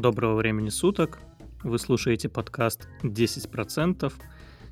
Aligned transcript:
Доброго 0.00 0.36
времени 0.36 0.70
суток. 0.70 1.18
Вы 1.62 1.78
слушаете 1.78 2.30
подкаст 2.30 2.88
10%. 3.02 4.10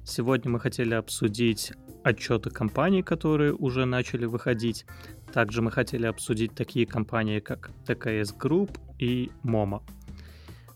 Сегодня 0.03 0.51
мы 0.51 0.59
хотели 0.59 0.95
обсудить 0.95 1.75
отчеты 2.03 2.49
компаний, 2.49 3.03
которые 3.03 3.53
уже 3.53 3.85
начали 3.85 4.25
выходить. 4.25 4.87
Также 5.31 5.61
мы 5.61 5.71
хотели 5.71 6.07
обсудить 6.07 6.55
такие 6.55 6.87
компании, 6.87 7.41
как 7.41 7.73
ТКС 7.85 8.33
Group 8.33 8.79
и 8.99 9.31
Momo. 9.43 9.83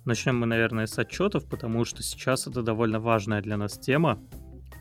Начнем 0.05 0.39
мы, 0.39 0.45
наверное, 0.45 0.85
с 0.85 0.99
отчетов, 0.99 1.49
потому 1.49 1.87
что 1.87 2.03
сейчас 2.03 2.47
это 2.47 2.61
довольно 2.61 3.01
важная 3.01 3.41
для 3.41 3.57
нас 3.57 3.79
тема, 3.79 4.23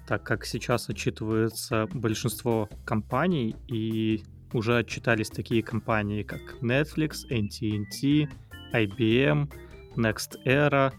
так 0.06 0.22
как 0.24 0.44
сейчас 0.44 0.90
отчитывается 0.90 1.88
большинство 1.94 2.68
компаний, 2.84 3.56
и 3.70 4.26
уже 4.52 4.80
отчитались 4.80 5.30
такие 5.30 5.64
компании, 5.64 6.24
как 6.24 6.42
Netflix, 6.62 7.26
AT&T, 7.30 8.28
IBM, 8.74 9.52
Next 9.96 10.38
Era, 10.46 10.92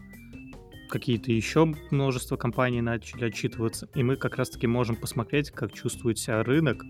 какие-то 0.89 1.31
еще 1.31 1.65
множество 1.91 2.37
компаний 2.37 2.81
начали 2.81 3.25
отчитываться, 3.25 3.87
и 3.95 4.03
мы 4.03 4.15
как 4.15 4.35
раз-таки 4.35 4.67
можем 4.67 4.95
посмотреть, 4.95 5.51
как 5.51 5.73
чувствует 5.73 6.19
себя 6.19 6.43
рынок, 6.43 6.83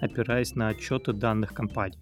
опираясь 0.00 0.54
на 0.54 0.68
отчеты 0.68 1.12
данных 1.12 1.52
компаний. 1.52 1.98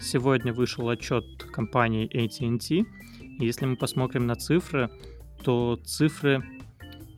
Сегодня 0.00 0.52
вышел 0.52 0.88
отчет 0.88 1.24
компании 1.52 2.08
AT&T, 2.14 2.74
и 2.74 3.44
если 3.44 3.66
мы 3.66 3.76
посмотрим 3.76 4.26
на 4.26 4.34
цифры, 4.34 4.90
то 5.42 5.76
цифры, 5.84 6.42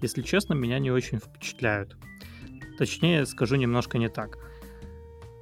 если 0.00 0.22
честно, 0.22 0.54
меня 0.54 0.78
не 0.78 0.90
очень 0.90 1.18
впечатляют. 1.18 1.96
Точнее, 2.78 3.26
скажу 3.26 3.56
немножко 3.56 3.98
не 3.98 4.08
так. 4.08 4.38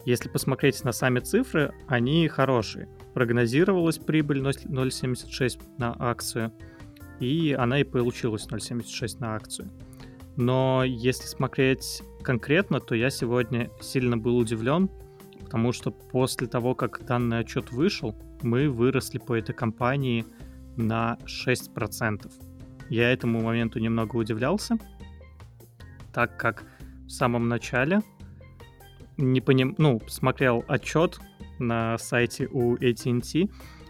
Если 0.05 0.29
посмотреть 0.29 0.83
на 0.85 0.93
сами 0.93 1.21
цифры, 1.21 1.73
они 1.87 2.27
хорошие. 2.29 2.89
Прогнозировалась 3.15 3.99
прибыль 3.99 4.41
0,76 4.41 5.61
на 5.79 5.97
акцию, 5.99 6.53
и 7.19 7.53
она 7.59 7.81
и 7.81 7.85
получилась 7.85 8.47
0,76 8.47 9.19
на 9.19 9.35
акцию. 9.35 9.71
Но 10.37 10.85
если 10.85 11.27
смотреть 11.27 12.03
конкретно, 12.23 12.81
то 12.81 12.95
я 12.95 13.11
сегодня 13.11 13.71
сильно 13.81 14.17
был 14.17 14.39
удивлен, 14.39 14.89
потому 15.43 15.73
что 15.73 15.91
после 15.91 16.47
того, 16.47 16.75
как 16.75 17.05
данный 17.05 17.41
отчет 17.41 17.73
вышел, 17.73 18.15
мы 18.43 18.71
выросли 18.71 19.19
по 19.19 19.35
этой 19.35 19.55
компании 19.55 20.25
на 20.77 21.19
6%. 21.27 22.33
Я 22.89 23.13
этому 23.13 23.41
моменту 23.41 23.79
немного 23.79 24.17
удивлялся, 24.17 24.79
так 26.13 26.37
как 26.37 26.65
в 27.05 27.11
самом 27.11 27.49
начале 27.49 28.01
не 29.17 29.41
поним... 29.41 29.75
ну, 29.79 30.01
смотрел 30.09 30.65
отчет 30.69 31.21
на 31.61 31.97
сайте 31.99 32.49
у 32.51 32.77
AT&T, 32.77 33.49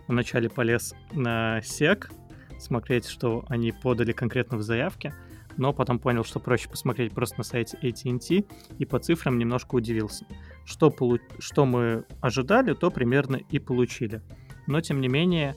вначале 0.08 0.50
полез 0.50 0.94
на 1.12 1.60
SEC, 1.60 2.10
смотреть, 2.58 3.06
что 3.06 3.44
они 3.48 3.72
подали 3.72 4.12
конкретно 4.12 4.58
в 4.58 4.62
заявке, 4.62 5.14
но 5.56 5.72
потом 5.72 5.98
понял, 5.98 6.24
что 6.24 6.40
проще 6.40 6.68
посмотреть 6.68 7.12
просто 7.12 7.38
на 7.38 7.44
сайте 7.44 7.78
AT&T, 7.82 8.44
и 8.78 8.84
по 8.84 8.98
цифрам 8.98 9.38
немножко 9.38 9.74
удивился. 9.76 10.26
Что, 10.64 10.90
полу... 10.90 11.18
что 11.38 11.66
мы 11.66 12.04
ожидали, 12.20 12.74
то 12.74 12.90
примерно 12.90 13.36
и 13.36 13.58
получили. 13.58 14.22
Но, 14.66 14.80
тем 14.80 15.00
не 15.00 15.08
менее, 15.08 15.56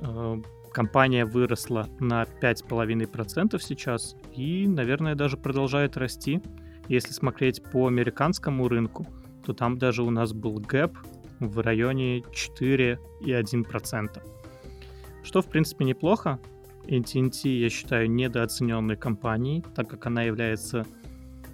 э, 0.00 0.42
компания 0.72 1.24
выросла 1.24 1.88
на 2.00 2.24
5,5% 2.24 3.58
сейчас 3.60 4.16
и, 4.32 4.66
наверное, 4.66 5.14
даже 5.14 5.36
продолжает 5.36 5.96
расти. 5.96 6.42
Если 6.88 7.12
смотреть 7.12 7.62
по 7.62 7.86
американскому 7.86 8.68
рынку, 8.68 9.06
то 9.44 9.52
там 9.52 9.78
даже 9.78 10.02
у 10.02 10.10
нас 10.10 10.32
был 10.32 10.54
гэп 10.54 10.96
в 11.40 11.60
районе 11.60 12.18
4,1%. 12.18 14.22
Что, 15.22 15.42
в 15.42 15.48
принципе, 15.48 15.84
неплохо. 15.84 16.38
AT&T, 16.86 17.48
я 17.48 17.70
считаю, 17.70 18.10
недооцененной 18.10 18.96
компанией, 18.96 19.64
так 19.74 19.88
как 19.88 20.06
она 20.06 20.22
является 20.22 20.86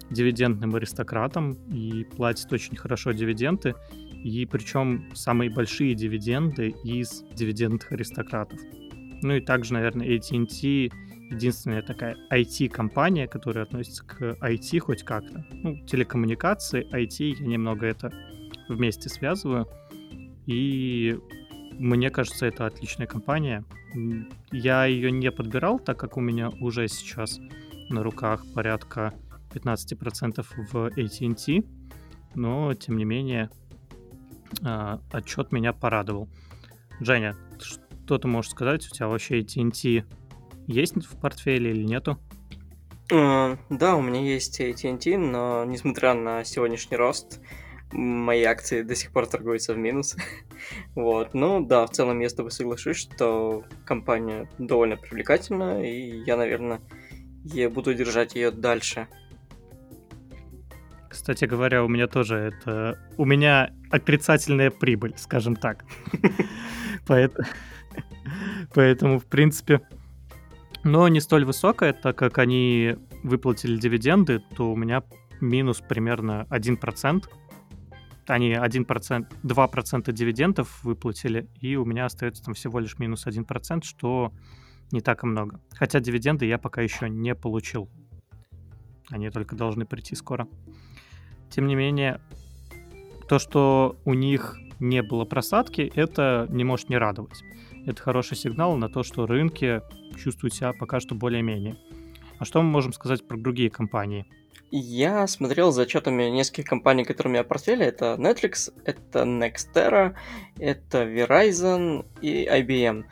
дивидендным 0.09 0.75
аристократом 0.75 1.53
и 1.71 2.03
платит 2.03 2.51
очень 2.51 2.75
хорошо 2.75 3.13
дивиденды, 3.13 3.75
и 4.23 4.45
причем 4.45 5.09
самые 5.13 5.49
большие 5.49 5.95
дивиденды 5.95 6.75
из 6.83 7.23
дивидендных 7.33 7.91
аристократов. 7.91 8.59
Ну 9.23 9.35
и 9.35 9.41
также, 9.41 9.73
наверное, 9.73 10.07
AT&T 10.07 10.91
единственная 11.31 11.81
такая 11.81 12.17
IT-компания, 12.29 13.27
которая 13.27 13.63
относится 13.63 14.05
к 14.05 14.21
IT 14.41 14.79
хоть 14.79 15.03
как-то. 15.03 15.45
Ну, 15.51 15.77
телекоммуникации, 15.85 16.87
IT, 16.93 17.39
я 17.39 17.47
немного 17.47 17.87
это 17.87 18.11
вместе 18.67 19.09
связываю. 19.09 19.67
И 20.45 21.17
мне 21.71 22.09
кажется, 22.09 22.45
это 22.45 22.65
отличная 22.65 23.07
компания. 23.07 23.63
Я 24.51 24.85
ее 24.85 25.11
не 25.11 25.31
подбирал, 25.31 25.79
так 25.79 25.97
как 25.97 26.17
у 26.17 26.21
меня 26.21 26.49
уже 26.59 26.87
сейчас 26.87 27.39
на 27.89 28.03
руках 28.03 28.43
порядка 28.53 29.13
15% 29.53 30.45
в 30.71 30.75
AT&T, 30.75 31.63
но, 32.35 32.73
тем 32.73 32.97
не 32.97 33.05
менее, 33.05 33.49
а, 34.63 35.01
отчет 35.11 35.51
меня 35.51 35.73
порадовал. 35.73 36.29
Женя, 36.99 37.35
что 37.59 38.17
ты 38.17 38.27
можешь 38.27 38.51
сказать? 38.51 38.85
У 38.85 38.95
тебя 38.95 39.07
вообще 39.07 39.39
AT&T 39.39 40.05
есть 40.67 40.95
в 40.95 41.19
портфеле 41.19 41.71
или 41.71 41.83
нету? 41.83 42.19
Uh, 43.11 43.57
да, 43.69 43.97
у 43.97 44.01
меня 44.01 44.21
есть 44.21 44.61
AT&T, 44.61 45.17
но 45.17 45.65
несмотря 45.65 46.13
на 46.13 46.45
сегодняшний 46.45 46.95
рост, 46.95 47.41
мои 47.91 48.43
акции 48.43 48.83
до 48.83 48.95
сих 48.95 49.11
пор 49.11 49.27
торгуются 49.27 49.73
в 49.73 49.77
минус. 49.77 50.15
вот. 50.95 51.33
Ну 51.33 51.65
да, 51.65 51.85
в 51.85 51.91
целом 51.91 52.19
я 52.19 52.29
с 52.29 52.33
тобой 52.33 52.51
соглашусь, 52.51 52.97
что 52.97 53.65
компания 53.85 54.49
довольно 54.57 54.97
привлекательна, 54.97 55.83
и 55.83 56.23
я, 56.25 56.37
наверное, 56.37 56.81
я 57.43 57.69
буду 57.69 57.93
держать 57.93 58.35
ее 58.35 58.51
дальше. 58.51 59.07
Кстати 61.09 61.45
говоря, 61.45 61.83
у 61.83 61.89
меня 61.89 62.07
тоже 62.07 62.37
это... 62.37 62.97
У 63.17 63.25
меня 63.25 63.73
отрицательная 63.89 64.71
прибыль, 64.71 65.13
скажем 65.17 65.57
так. 65.57 65.83
Поэтому, 68.73 69.19
в 69.19 69.25
принципе, 69.25 69.81
но 70.83 71.07
не 71.07 71.19
столь 71.19 71.45
высокая, 71.45 71.93
так 71.93 72.17
как 72.17 72.37
они 72.37 72.95
выплатили 73.23 73.77
дивиденды, 73.77 74.39
то 74.55 74.71
у 74.71 74.75
меня 74.75 75.03
минус 75.39 75.81
примерно 75.81 76.47
1%. 76.49 77.25
Они 78.27 78.53
1%, 78.53 79.27
2% 79.43 80.11
дивидендов 80.11 80.83
выплатили, 80.83 81.49
и 81.59 81.75
у 81.75 81.85
меня 81.85 82.05
остается 82.05 82.43
там 82.43 82.53
всего 82.53 82.79
лишь 82.79 82.97
минус 82.99 83.27
1%, 83.27 83.83
что 83.83 84.31
не 84.91 85.01
так 85.01 85.23
и 85.23 85.27
много. 85.27 85.59
Хотя 85.73 85.99
дивиденды 85.99 86.45
я 86.45 86.57
пока 86.57 86.81
еще 86.81 87.09
не 87.09 87.35
получил. 87.35 87.89
Они 89.09 89.29
только 89.29 89.55
должны 89.55 89.85
прийти 89.85 90.15
скоро. 90.15 90.47
Тем 91.49 91.67
не 91.67 91.75
менее, 91.75 92.21
то, 93.27 93.39
что 93.39 93.97
у 94.05 94.13
них 94.13 94.57
не 94.79 95.03
было 95.03 95.25
просадки, 95.25 95.91
это 95.95 96.47
не 96.49 96.63
может 96.63 96.89
не 96.89 96.97
радовать. 96.97 97.43
Это 97.85 98.01
хороший 98.01 98.37
сигнал 98.37 98.77
на 98.77 98.89
то, 98.89 99.03
что 99.03 99.25
рынки 99.25 99.81
чувствуют 100.17 100.53
себя 100.53 100.73
пока 100.73 100.99
что 100.99 101.15
более-менее. 101.15 101.75
А 102.39 102.45
что 102.45 102.61
мы 102.61 102.69
можем 102.69 102.93
сказать 102.93 103.27
про 103.27 103.37
другие 103.37 103.69
компании? 103.69 104.25
Я 104.71 105.27
смотрел 105.27 105.71
за 105.71 105.81
отчетами 105.81 106.23
нескольких 106.29 106.65
компаний, 106.65 107.03
меня 107.33 107.43
в 107.43 107.47
портфеле. 107.47 107.85
Это 107.85 108.15
Netflix, 108.17 108.73
это 108.85 109.23
Nextera, 109.23 110.15
это 110.57 111.03
Verizon 111.03 112.05
и 112.21 112.45
IBM. 112.45 113.03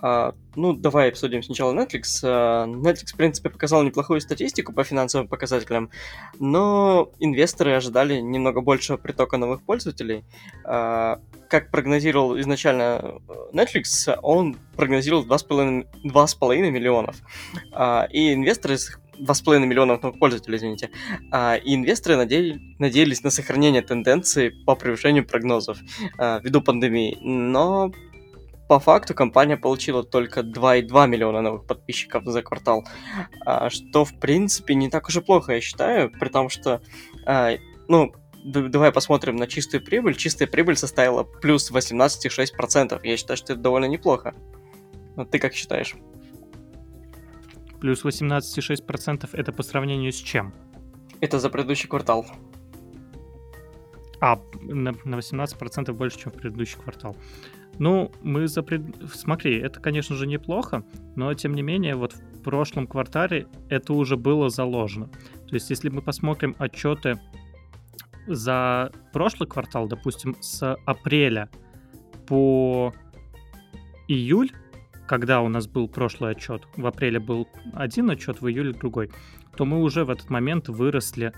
А, 0.00 0.34
ну, 0.54 0.72
давай 0.72 1.08
обсудим 1.08 1.42
сначала 1.42 1.72
Netflix. 1.72 2.20
А, 2.22 2.66
Netflix, 2.66 3.12
в 3.12 3.16
принципе, 3.16 3.50
показал 3.50 3.82
неплохую 3.82 4.20
статистику 4.20 4.72
по 4.72 4.84
финансовым 4.84 5.28
показателям, 5.28 5.90
но 6.38 7.10
инвесторы 7.18 7.72
ожидали 7.74 8.20
немного 8.20 8.60
большего 8.60 8.96
притока 8.96 9.36
новых 9.36 9.62
пользователей. 9.62 10.24
А, 10.64 11.20
как 11.48 11.70
прогнозировал 11.70 12.38
изначально 12.40 13.20
Netflix, 13.52 14.18
он 14.22 14.56
прогнозировал 14.76 15.24
2,5, 15.24 15.86
2,5 16.04 16.70
миллионов. 16.70 17.16
А, 17.72 18.06
и 18.10 18.34
инвесторы 18.34 18.76
2,5 19.20 19.66
миллионов 19.66 20.02
новых 20.02 20.18
пользователей, 20.18 20.58
извините. 20.58 20.90
А, 21.30 21.56
и 21.56 21.74
инвесторы 21.74 22.16
надеялись, 22.16 22.60
надеялись 22.78 23.22
на 23.22 23.30
сохранение 23.30 23.82
тенденции 23.82 24.50
по 24.64 24.74
превышению 24.74 25.26
прогнозов 25.26 25.78
а, 26.18 26.40
ввиду 26.40 26.60
пандемии. 26.60 27.18
Но 27.20 27.92
по 28.68 28.78
факту 28.78 29.14
компания 29.14 29.56
получила 29.56 30.04
только 30.04 30.40
2,2 30.40 31.08
миллиона 31.08 31.40
новых 31.40 31.66
подписчиков 31.66 32.24
за 32.26 32.42
квартал, 32.42 32.84
а, 33.44 33.70
что 33.70 34.04
в 34.04 34.20
принципе 34.20 34.74
не 34.74 34.90
так 34.90 35.08
уж 35.08 35.16
и 35.16 35.20
плохо, 35.20 35.54
я 35.54 35.60
считаю, 35.60 36.10
при 36.10 36.28
том, 36.28 36.50
что, 36.50 36.82
а, 37.24 37.56
ну, 37.88 38.12
давай 38.44 38.92
посмотрим 38.92 39.36
на 39.36 39.46
чистую 39.46 39.82
прибыль. 39.82 40.14
Чистая 40.14 40.46
прибыль 40.46 40.76
составила 40.76 41.24
плюс 41.24 41.70
18,6%. 41.70 43.00
Я 43.02 43.16
считаю, 43.16 43.36
что 43.38 43.54
это 43.54 43.62
довольно 43.62 43.86
неплохо. 43.86 44.34
Вот 45.16 45.30
ты 45.30 45.38
как 45.38 45.54
считаешь? 45.54 45.96
Плюс 47.80 48.04
18,6% 48.04 49.30
это 49.32 49.52
по 49.52 49.62
сравнению 49.62 50.12
с 50.12 50.16
чем? 50.16 50.52
Это 51.20 51.38
за 51.38 51.48
предыдущий 51.48 51.88
квартал. 51.88 52.26
А, 54.20 54.40
на, 54.60 54.94
на 55.04 55.16
18% 55.16 55.92
больше, 55.92 56.18
чем 56.18 56.32
в 56.32 56.34
предыдущий 56.34 56.78
квартал. 56.78 57.16
Ну, 57.78 58.10
мы 58.22 58.48
запред... 58.48 58.82
Смотри, 59.12 59.58
это, 59.58 59.80
конечно 59.80 60.16
же, 60.16 60.26
неплохо, 60.26 60.84
но, 61.14 61.32
тем 61.34 61.54
не 61.54 61.62
менее, 61.62 61.94
вот 61.94 62.14
в 62.14 62.42
прошлом 62.42 62.86
квартале 62.86 63.46
это 63.68 63.92
уже 63.92 64.16
было 64.16 64.48
заложено. 64.48 65.08
То 65.48 65.54
есть, 65.54 65.70
если 65.70 65.88
мы 65.88 66.02
посмотрим 66.02 66.56
отчеты 66.58 67.20
за 68.26 68.90
прошлый 69.12 69.48
квартал, 69.48 69.86
допустим, 69.86 70.36
с 70.40 70.74
апреля 70.84 71.48
по 72.26 72.92
июль, 74.08 74.50
когда 75.06 75.40
у 75.40 75.48
нас 75.48 75.66
был 75.66 75.88
прошлый 75.88 76.32
отчет, 76.32 76.62
в 76.76 76.86
апреле 76.86 77.18
был 77.18 77.48
один 77.72 78.10
отчет, 78.10 78.42
в 78.42 78.48
июле 78.48 78.72
другой, 78.72 79.10
то 79.56 79.64
мы 79.64 79.80
уже 79.80 80.04
в 80.04 80.10
этот 80.10 80.30
момент 80.30 80.68
выросли 80.68 81.32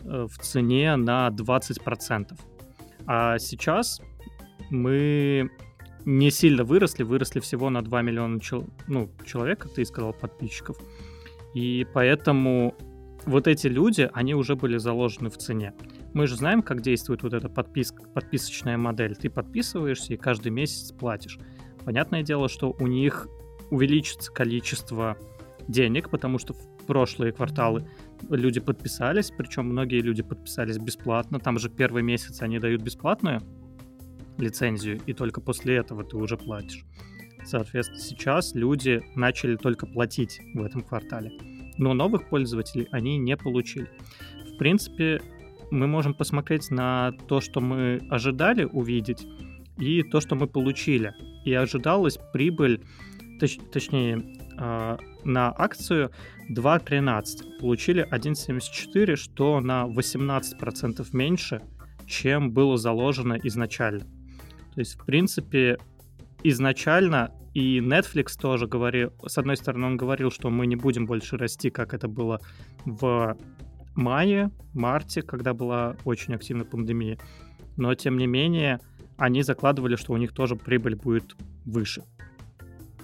э, 0.00 0.26
в 0.28 0.38
цене 0.38 0.96
на 0.96 1.28
20%. 1.28 2.38
А 3.06 3.38
сейчас 3.38 4.00
мы 4.70 5.50
не 6.04 6.30
сильно 6.30 6.64
выросли, 6.64 7.02
выросли 7.02 7.40
всего 7.40 7.70
на 7.70 7.82
2 7.82 8.02
миллиона 8.02 8.40
чел- 8.40 8.68
ну, 8.86 9.10
человек, 9.24 9.60
как 9.60 9.72
ты 9.72 9.84
сказал, 9.84 10.12
подписчиков. 10.12 10.76
И 11.54 11.86
поэтому 11.92 12.74
вот 13.26 13.46
эти 13.46 13.68
люди, 13.68 14.10
они 14.12 14.34
уже 14.34 14.54
были 14.54 14.76
заложены 14.76 15.30
в 15.30 15.38
цене. 15.38 15.72
Мы 16.12 16.26
же 16.26 16.36
знаем, 16.36 16.62
как 16.62 16.82
действует 16.82 17.22
вот 17.22 17.32
эта 17.32 17.48
подписка, 17.48 18.02
подписочная 18.08 18.76
модель. 18.76 19.16
Ты 19.16 19.30
подписываешься 19.30 20.14
и 20.14 20.16
каждый 20.16 20.50
месяц 20.50 20.92
платишь. 20.92 21.38
Понятное 21.84 22.22
дело, 22.22 22.48
что 22.48 22.74
у 22.78 22.86
них 22.86 23.28
увеличится 23.70 24.30
количество 24.32 25.16
денег, 25.68 26.10
потому 26.10 26.38
что 26.38 26.52
в 26.52 26.86
прошлые 26.86 27.32
кварталы 27.32 27.88
люди 28.28 28.60
подписались, 28.60 29.30
причем 29.30 29.66
многие 29.66 30.00
люди 30.00 30.22
подписались 30.22 30.78
бесплатно. 30.78 31.40
Там 31.40 31.58
же 31.58 31.70
первый 31.70 32.02
месяц 32.02 32.42
они 32.42 32.58
дают 32.58 32.82
бесплатную 32.82 33.40
лицензию, 34.38 35.00
и 35.06 35.12
только 35.12 35.40
после 35.40 35.76
этого 35.76 36.04
ты 36.04 36.16
уже 36.16 36.36
платишь. 36.36 36.84
Соответственно, 37.44 38.00
сейчас 38.00 38.54
люди 38.54 39.02
начали 39.14 39.56
только 39.56 39.86
платить 39.86 40.40
в 40.54 40.62
этом 40.62 40.82
квартале. 40.82 41.32
Но 41.76 41.92
новых 41.92 42.28
пользователей 42.28 42.88
они 42.90 43.18
не 43.18 43.36
получили. 43.36 43.88
В 44.54 44.56
принципе, 44.56 45.20
мы 45.70 45.86
можем 45.86 46.14
посмотреть 46.14 46.70
на 46.70 47.12
то, 47.28 47.40
что 47.40 47.60
мы 47.60 48.06
ожидали 48.10 48.64
увидеть, 48.64 49.26
и 49.76 50.02
то, 50.02 50.20
что 50.20 50.36
мы 50.36 50.46
получили. 50.46 51.14
И 51.44 51.52
ожидалась 51.52 52.18
прибыль, 52.32 52.84
точ, 53.40 53.58
точнее, 53.72 54.38
э, 54.56 54.96
на 55.24 55.54
акцию 55.56 56.12
2.13. 56.50 57.58
Получили 57.58 58.06
1.74, 58.10 59.16
что 59.16 59.60
на 59.60 59.86
18% 59.86 61.06
меньше, 61.12 61.62
чем 62.06 62.52
было 62.52 62.76
заложено 62.76 63.38
изначально. 63.42 64.06
То 64.74 64.80
есть, 64.80 64.98
в 64.98 65.04
принципе, 65.04 65.78
изначально 66.42 67.30
и 67.54 67.78
Netflix 67.78 68.36
тоже 68.38 68.66
говорил, 68.66 69.12
с 69.24 69.38
одной 69.38 69.56
стороны, 69.56 69.86
он 69.86 69.96
говорил, 69.96 70.30
что 70.30 70.50
мы 70.50 70.66
не 70.66 70.74
будем 70.74 71.06
больше 71.06 71.36
расти, 71.36 71.70
как 71.70 71.94
это 71.94 72.08
было 72.08 72.40
в 72.84 73.36
мае, 73.94 74.50
марте, 74.72 75.22
когда 75.22 75.54
была 75.54 75.96
очень 76.04 76.34
активная 76.34 76.64
пандемия. 76.64 77.16
Но, 77.76 77.94
тем 77.94 78.18
не 78.18 78.26
менее, 78.26 78.80
они 79.16 79.42
закладывали, 79.42 79.94
что 79.94 80.12
у 80.12 80.16
них 80.16 80.32
тоже 80.32 80.56
прибыль 80.56 80.96
будет 80.96 81.36
выше. 81.64 82.02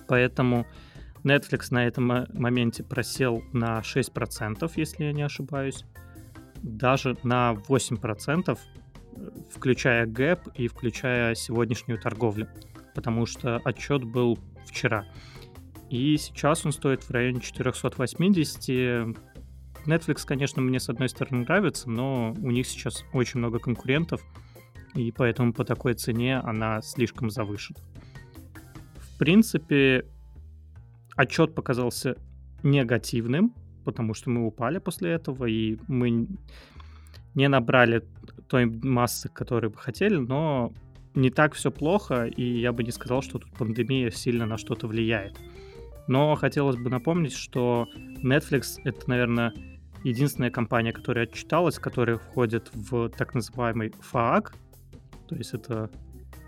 Поэтому 0.09 0.67
Netflix 1.23 1.69
на 1.71 1.87
этом 1.87 2.27
моменте 2.33 2.83
просел 2.83 3.43
на 3.53 3.81
6%, 3.81 4.71
если 4.75 5.05
я 5.05 5.13
не 5.13 5.23
ошибаюсь. 5.23 5.85
Даже 6.63 7.17
на 7.23 7.53
8% 7.53 8.59
включая 9.51 10.07
гэп 10.07 10.49
и 10.55 10.69
включая 10.69 11.35
сегодняшнюю 11.35 12.01
торговлю, 12.01 12.49
потому 12.95 13.27
что 13.27 13.57
отчет 13.65 14.05
был 14.05 14.39
вчера. 14.67 15.07
И 15.91 16.17
сейчас 16.17 16.65
он 16.65 16.73
стоит 16.73 17.03
в 17.03 17.11
районе 17.11 17.41
480. 17.41 19.17
Netflix, 19.87 20.25
конечно, 20.25 20.63
мне 20.63 20.79
с 20.79 20.89
одной 20.89 21.09
стороны 21.09 21.43
нравится, 21.43 21.91
но 21.91 22.35
у 22.41 22.51
них 22.51 22.67
сейчас 22.67 23.05
очень 23.13 23.39
много 23.39 23.59
конкурентов, 23.59 24.21
и 24.95 25.11
поэтому 25.11 25.53
по 25.53 25.65
такой 25.65 25.95
цене 25.95 26.39
она 26.39 26.81
слишком 26.83 27.31
завышена. 27.31 27.79
В 28.97 29.19
принципе, 29.19 30.07
отчет 31.17 31.55
показался 31.55 32.17
негативным, 32.63 33.55
потому 33.85 34.15
что 34.15 34.31
мы 34.31 34.47
упали 34.47 34.79
после 34.79 35.13
этого, 35.13 35.47
и 35.47 35.79
мы 35.89 36.29
не 37.35 37.49
набрали 37.49 38.03
той 38.49 38.67
массы, 38.67 39.29
которую 39.29 39.71
бы 39.71 39.77
хотели, 39.77 40.17
но 40.17 40.73
не 41.15 41.31
так 41.31 41.55
все 41.55 41.71
плохо, 41.71 42.25
и 42.25 42.61
я 42.61 42.73
бы 42.73 42.83
не 42.83 42.91
сказал, 42.91 43.23
что 43.23 43.39
тут 43.39 43.51
пандемия 43.53 44.11
сильно 44.11 44.47
на 44.47 44.59
что-то 44.59 44.87
влияет. 44.87 45.39
Но 46.07 46.35
хотелось 46.35 46.77
бы 46.77 46.91
напомнить, 46.91 47.35
что 47.35 47.87
Netflix— 48.23 48.81
это, 48.85 49.09
наверное, 49.09 49.53
единственная 50.05 50.51
компания, 50.51 50.93
которая 50.93 51.25
отчиталась, 51.27 51.79
которая 51.79 52.17
входит 52.17 52.71
в 52.75 53.09
так 53.11 53.35
называемый 53.35 53.93
ФААК, 54.01 54.55
то 55.29 55.37
есть 55.37 55.55
это 55.55 55.91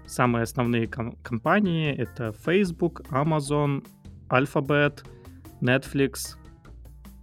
самые 0.07 0.43
основные 0.43 0.89
ком- 0.89 1.17
компании, 1.23 1.95
это 1.95 2.33
Facebook, 2.33 3.03
Amazon, 3.11 3.85
Alphabet, 4.29 5.05
Netflix, 5.61 6.37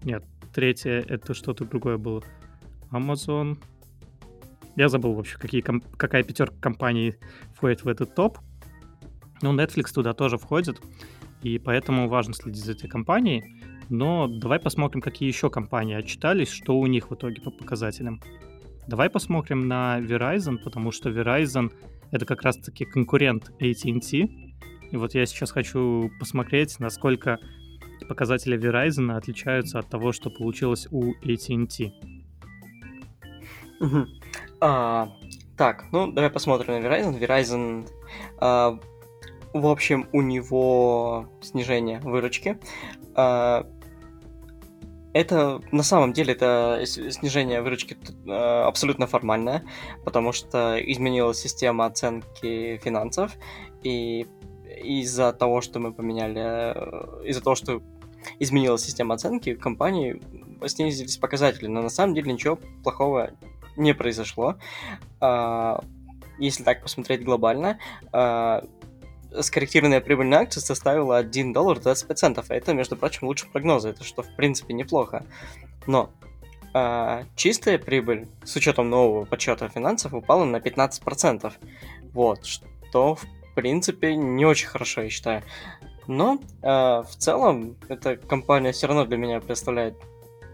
нет, 0.03 0.23
третье 0.53 1.03
это 1.07 1.33
что-то 1.33 1.65
другое 1.65 1.97
было, 1.97 2.23
Amazon, 2.91 3.57
я 4.75 4.89
забыл 4.89 5.13
вообще, 5.13 5.37
какие, 5.37 5.61
какая 5.61 6.23
пятерка 6.23 6.55
компаний 6.61 7.15
входит 7.53 7.83
в 7.83 7.87
этот 7.87 8.15
топ. 8.15 8.37
Ну, 9.41 9.53
Netflix 9.53 9.93
туда 9.93 10.13
тоже 10.13 10.37
входит, 10.37 10.81
и 11.41 11.59
поэтому 11.59 12.07
важно 12.07 12.33
следить 12.33 12.63
за 12.63 12.73
этой 12.73 12.89
компанией. 12.89 13.61
Но 13.89 14.27
давай 14.27 14.59
посмотрим, 14.59 15.01
какие 15.01 15.27
еще 15.27 15.49
компании 15.49 15.95
отчитались, 15.95 16.49
что 16.49 16.77
у 16.79 16.85
них 16.85 17.09
в 17.09 17.15
итоге 17.15 17.41
по 17.41 17.51
показателям. 17.51 18.21
Давай 18.87 19.09
посмотрим 19.09 19.67
на 19.67 19.99
Verizon, 19.99 20.57
потому 20.57 20.91
что 20.91 21.09
Verizon— 21.09 21.71
это 22.11 22.25
как 22.25 22.43
раз-таки 22.43 22.85
конкурент 22.85 23.51
AT&T. 23.59 24.17
И 24.91 24.97
вот 24.97 25.13
я 25.13 25.25
сейчас 25.25 25.51
хочу 25.51 26.09
посмотреть, 26.19 26.79
насколько 26.79 27.37
показатели 28.07 28.57
Verizon 28.57 29.15
отличаются 29.15 29.79
от 29.79 29.89
того, 29.89 30.11
что 30.11 30.29
получилось 30.29 30.87
у 30.89 31.13
AT&T. 31.23 32.18
А, 34.61 35.09
так, 35.57 35.85
ну 35.91 36.11
давай 36.11 36.29
посмотрим 36.29 36.73
на 36.73 36.85
Verizon. 36.85 37.19
Verizon, 37.19 37.89
а, 38.37 38.79
в 39.53 39.67
общем, 39.67 40.07
у 40.13 40.21
него 40.21 41.27
снижение 41.41 41.99
выручки. 41.99 42.59
А, 43.15 43.65
это 45.13 45.61
на 45.71 45.83
самом 45.83 46.13
деле 46.13 46.33
это 46.33 46.83
снижение 46.85 47.61
выручки 47.61 47.97
а, 48.27 48.67
абсолютно 48.67 49.07
формальное, 49.07 49.63
потому 50.05 50.33
что 50.33 50.77
изменилась 50.79 51.39
система 51.39 51.85
оценки 51.85 52.77
финансов, 52.83 53.33
и 53.83 54.27
из-за 54.83 55.33
того, 55.33 55.61
что 55.61 55.79
мы 55.79 55.93
поменяли, 55.93 57.27
из-за 57.27 57.41
того, 57.41 57.55
что 57.55 57.81
изменилась 58.39 58.83
система 58.83 59.15
оценки, 59.15 59.55
компании 59.55 60.21
снизились 60.67 61.17
показатели, 61.17 61.67
но 61.67 61.81
на 61.81 61.89
самом 61.89 62.13
деле 62.13 62.31
ничего 62.31 62.57
плохого 62.83 63.31
не 63.79 63.93
произошло. 63.93 64.55
А, 65.19 65.83
если 66.37 66.63
так 66.63 66.83
посмотреть 66.83 67.23
глобально, 67.23 67.79
а, 68.11 68.63
скорректированная 69.41 70.01
прибыль 70.01 70.27
на 70.27 70.39
акцию 70.39 70.63
составила 70.63 71.17
1 71.17 71.53
доллар 71.53 71.79
25 71.79 72.17
центов. 72.17 72.45
Это, 72.49 72.73
между 72.73 72.95
прочим, 72.95 73.27
лучше 73.27 73.47
прогноза. 73.51 73.89
Это 73.89 74.03
что, 74.03 74.23
в 74.23 74.35
принципе, 74.35 74.73
неплохо. 74.73 75.25
Но 75.87 76.11
а, 76.73 77.23
чистая 77.35 77.77
прибыль 77.77 78.27
с 78.43 78.55
учетом 78.55 78.89
нового 78.89 79.25
подсчета 79.25 79.69
финансов 79.69 80.13
упала 80.13 80.45
на 80.45 80.57
15%. 80.57 81.51
Вот, 82.13 82.45
что, 82.45 83.15
в 83.15 83.25
принципе, 83.55 84.15
не 84.15 84.45
очень 84.45 84.67
хорошо, 84.67 85.01
я 85.01 85.09
считаю. 85.09 85.43
Но 86.07 86.39
э, 86.63 86.67
в 86.67 87.15
целом 87.19 87.77
эта 87.87 88.17
компания 88.17 88.71
все 88.71 88.87
равно 88.87 89.05
для 89.05 89.15
меня 89.17 89.39
представляет 89.41 89.95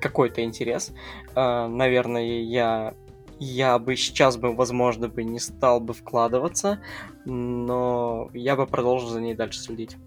какой-то 0.01 0.43
интерес. 0.43 0.91
Э, 1.33 1.67
наверное, 1.67 2.41
я 2.41 2.93
я 3.39 3.79
бы 3.79 3.95
сейчас 3.95 4.37
бы, 4.37 4.55
возможно, 4.55 5.07
бы 5.07 5.23
не 5.23 5.39
стал 5.39 5.79
бы 5.79 5.93
вкладываться, 5.93 6.81
но 7.25 8.29
я 8.33 8.55
бы 8.55 8.65
продолжил 8.65 9.09
за 9.09 9.21
ней 9.21 9.35
дальше 9.35 9.59
следить. 9.59 9.97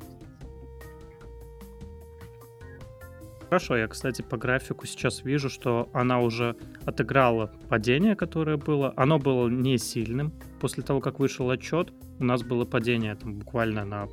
Хорошо, 3.48 3.78
я, 3.78 3.88
кстати, 3.88 4.20
по 4.20 4.36
графику 4.36 4.86
сейчас 4.86 5.24
вижу, 5.24 5.48
что 5.48 5.88
она 5.94 6.20
уже 6.20 6.54
отыграла 6.84 7.50
падение, 7.70 8.14
которое 8.14 8.58
было. 8.58 8.92
Оно 8.94 9.18
было 9.18 9.48
не 9.48 9.78
сильным. 9.78 10.34
После 10.60 10.82
того, 10.82 11.00
как 11.00 11.18
вышел 11.18 11.48
отчет, 11.48 11.90
у 12.18 12.24
нас 12.24 12.42
было 12.42 12.66
падение 12.66 13.14
там 13.14 13.38
буквально 13.38 13.86
на 13.86 14.06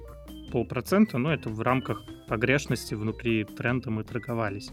полпроцента, 0.53 1.17
но 1.17 1.33
это 1.33 1.49
в 1.49 1.59
рамках 1.61 2.01
погрешности 2.29 2.93
внутри 2.93 3.43
тренда 3.43 3.91
мы 3.91 4.05
торговались. 4.05 4.71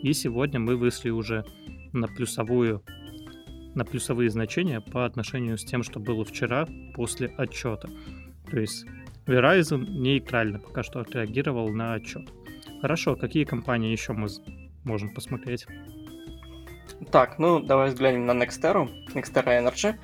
И 0.00 0.12
сегодня 0.12 0.60
мы 0.60 0.76
вышли 0.76 1.10
уже 1.10 1.44
на 1.92 2.06
плюсовую 2.06 2.84
на 3.74 3.84
плюсовые 3.84 4.30
значения 4.30 4.80
по 4.80 5.04
отношению 5.04 5.58
с 5.58 5.64
тем, 5.64 5.82
что 5.82 6.00
было 6.00 6.24
вчера 6.24 6.66
после 6.94 7.28
отчета. 7.36 7.88
То 8.50 8.58
есть 8.58 8.86
Verizon 9.26 9.86
нейтрально 9.86 10.58
пока 10.58 10.82
что 10.82 11.00
отреагировал 11.00 11.70
на 11.70 11.94
отчет. 11.94 12.28
Хорошо, 12.80 13.16
какие 13.16 13.44
компании 13.44 13.90
еще 13.90 14.12
мы 14.12 14.28
можем 14.84 15.12
посмотреть? 15.14 15.66
Так, 17.10 17.38
ну 17.38 17.60
давай 17.60 17.88
взглянем 17.88 18.26
на 18.26 18.32
Nextera, 18.32 18.88
Nextera 19.14 19.62
Energy. 19.62 19.94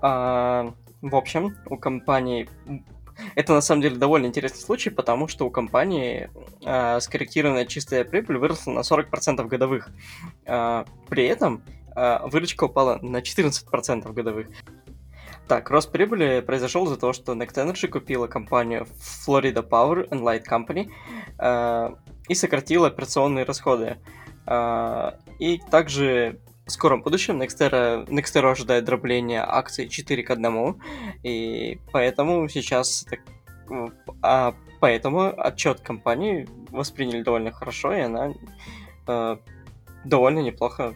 А, 0.00 0.72
в 1.02 1.14
общем, 1.14 1.54
у 1.66 1.76
компании 1.76 2.48
это 3.34 3.52
на 3.52 3.60
самом 3.60 3.82
деле 3.82 3.96
довольно 3.96 4.26
интересный 4.26 4.60
случай, 4.60 4.90
потому 4.90 5.28
что 5.28 5.46
у 5.46 5.50
компании 5.50 6.30
э, 6.64 7.00
скорректированная 7.00 7.66
чистая 7.66 8.04
прибыль 8.04 8.38
выросла 8.38 8.72
на 8.72 8.80
40% 8.80 9.46
годовых. 9.46 9.90
Э, 10.46 10.84
при 11.08 11.24
этом 11.24 11.62
выручка 11.94 12.64
упала 12.64 12.98
на 13.02 13.18
14% 13.18 14.12
годовых. 14.12 14.48
Так, 15.46 15.70
рост 15.70 15.92
прибыли 15.92 16.40
произошел 16.40 16.84
из-за 16.86 16.96
того, 16.96 17.12
что 17.12 17.34
Next 17.34 17.54
Energy 17.54 17.86
купила 17.86 18.26
компанию 18.26 18.86
Florida 19.26 19.66
Power 19.66 20.08
and 20.08 20.22
Light 20.22 20.44
Company 20.48 20.90
э, 21.38 21.94
и 22.28 22.34
сократила 22.34 22.86
операционные 22.88 23.44
расходы. 23.44 23.98
Э, 24.46 25.12
и 25.38 25.58
также 25.70 26.40
в 26.66 26.70
скором 26.70 27.02
будущем 27.02 27.42
Nextera, 27.42 28.06
Nextera 28.06 28.52
ожидает 28.52 28.84
дробления 28.84 29.44
акций 29.46 29.86
4 29.86 30.22
к 30.22 30.30
1, 30.30 30.80
и 31.22 31.78
поэтому 31.92 32.48
сейчас 32.48 33.06
а 34.22 34.54
поэтому 34.80 35.32
отчет 35.36 35.80
компании 35.80 36.48
восприняли 36.70 37.22
довольно 37.22 37.52
хорошо, 37.52 37.92
и 37.92 38.00
она 38.00 38.32
э, 39.06 39.36
довольно 40.04 40.38
неплохо 40.38 40.94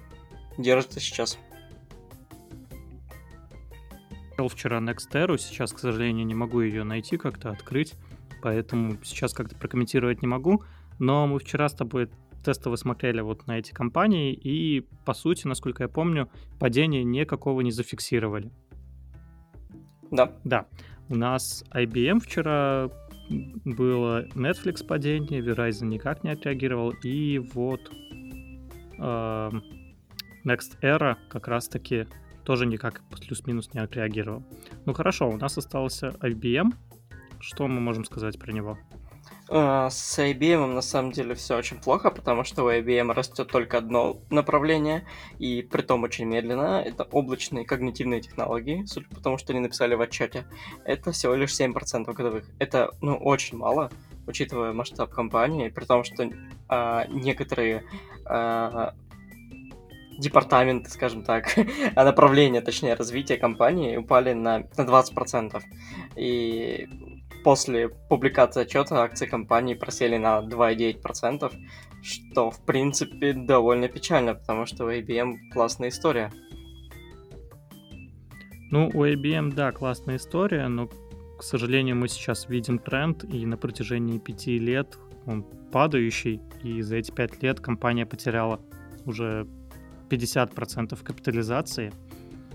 держится 0.58 1.00
сейчас. 1.00 1.38
Вчера 4.36 4.78
Nextera, 4.78 5.36
сейчас, 5.36 5.72
к 5.72 5.78
сожалению, 5.78 6.24
не 6.24 6.34
могу 6.34 6.60
ее 6.60 6.84
найти 6.84 7.16
как-то, 7.16 7.50
открыть, 7.50 7.94
поэтому 8.40 8.96
сейчас 9.02 9.32
как-то 9.32 9.56
прокомментировать 9.56 10.22
не 10.22 10.28
могу. 10.28 10.62
Но 11.00 11.26
мы 11.26 11.40
вчера 11.40 11.68
с 11.68 11.74
тобой 11.74 12.08
тестово 12.44 12.76
смотрели 12.76 13.20
вот 13.20 13.46
на 13.46 13.58
эти 13.58 13.72
компании, 13.72 14.32
и, 14.32 14.86
по 15.04 15.12
сути, 15.12 15.46
насколько 15.46 15.82
я 15.82 15.88
помню, 15.88 16.30
падения 16.60 17.02
никакого 17.02 17.62
не 17.62 17.72
зафиксировали. 17.72 18.52
Да. 20.10 20.32
Да. 20.44 20.66
У 21.08 21.16
нас 21.16 21.64
IBM 21.74 22.20
вчера 22.20 22.90
было 23.64 24.26
Netflix 24.34 24.86
падение, 24.86 25.40
Verizon 25.40 25.86
никак 25.86 26.22
не 26.24 26.30
отреагировал, 26.30 26.94
и 27.02 27.38
вот 27.38 27.90
э, 28.98 29.50
Next 30.44 30.78
Era 30.82 31.16
как 31.28 31.48
раз-таки 31.48 32.06
тоже 32.44 32.66
никак 32.66 33.02
плюс-минус 33.10 33.74
не 33.74 33.80
отреагировал. 33.80 34.42
Ну 34.86 34.94
хорошо, 34.94 35.28
у 35.28 35.36
нас 35.36 35.58
остался 35.58 36.08
IBM. 36.20 36.72
Что 37.40 37.68
мы 37.68 37.80
можем 37.80 38.04
сказать 38.04 38.38
про 38.38 38.52
него? 38.52 38.78
А, 39.50 39.88
с 39.88 40.18
IBM 40.18 40.74
на 40.74 40.82
самом 40.82 41.12
деле 41.12 41.34
все 41.34 41.56
очень 41.56 41.78
плохо, 41.78 42.10
потому 42.10 42.44
что 42.44 42.64
у 42.64 42.70
IBM 42.70 43.12
растет 43.12 43.48
только 43.48 43.78
одно 43.78 44.20
направление, 44.30 45.06
и 45.38 45.62
при 45.62 45.82
том 45.82 46.02
очень 46.02 46.26
медленно. 46.26 46.82
Это 46.84 47.04
облачные 47.04 47.64
когнитивные 47.64 48.20
технологии, 48.20 48.84
судя 48.86 49.08
по 49.08 49.20
тому, 49.20 49.38
что 49.38 49.52
они 49.52 49.60
написали 49.60 49.94
в 49.94 50.00
отчете. 50.00 50.46
Это 50.84 51.12
всего 51.12 51.34
лишь 51.34 51.58
7% 51.58 52.12
годовых. 52.12 52.44
Это, 52.58 52.90
ну, 53.00 53.16
очень 53.16 53.56
мало, 53.56 53.90
учитывая 54.26 54.72
масштаб 54.72 55.10
компании, 55.10 55.68
при 55.68 55.84
том, 55.84 56.04
что 56.04 56.30
а, 56.68 57.06
некоторые 57.08 57.84
а, 58.26 58.94
департаменты, 60.18 60.90
скажем 60.90 61.22
так, 61.22 61.56
а 61.94 62.04
направления, 62.04 62.60
точнее, 62.60 62.94
развития 62.94 63.36
компании 63.36 63.96
упали 63.96 64.32
на, 64.32 64.58
на 64.76 64.82
20%. 64.82 65.62
И 66.16 66.88
после 67.44 67.88
публикации 67.88 68.62
отчета 68.62 69.02
акции 69.02 69.26
компании 69.26 69.74
просели 69.74 70.16
на 70.16 70.40
2,9%, 70.40 71.52
что, 72.02 72.50
в 72.50 72.64
принципе, 72.64 73.32
довольно 73.32 73.88
печально, 73.88 74.34
потому 74.34 74.66
что 74.66 74.84
у 74.84 74.90
IBM 74.90 75.36
классная 75.52 75.88
история. 75.88 76.32
Ну, 78.70 78.90
у 78.92 79.04
IBM, 79.04 79.54
да, 79.54 79.72
классная 79.72 80.16
история, 80.16 80.68
но, 80.68 80.88
к 81.38 81.42
сожалению, 81.42 81.96
мы 81.96 82.08
сейчас 82.08 82.48
видим 82.48 82.78
тренд, 82.78 83.24
и 83.24 83.46
на 83.46 83.56
протяжении 83.56 84.18
пяти 84.18 84.58
лет 84.58 84.98
он 85.26 85.44
падающий, 85.72 86.40
и 86.62 86.82
за 86.82 86.96
эти 86.96 87.10
пять 87.10 87.42
лет 87.42 87.60
компания 87.60 88.04
потеряла 88.04 88.60
уже 89.06 89.46
50% 90.08 91.02
капитализации. 91.02 91.92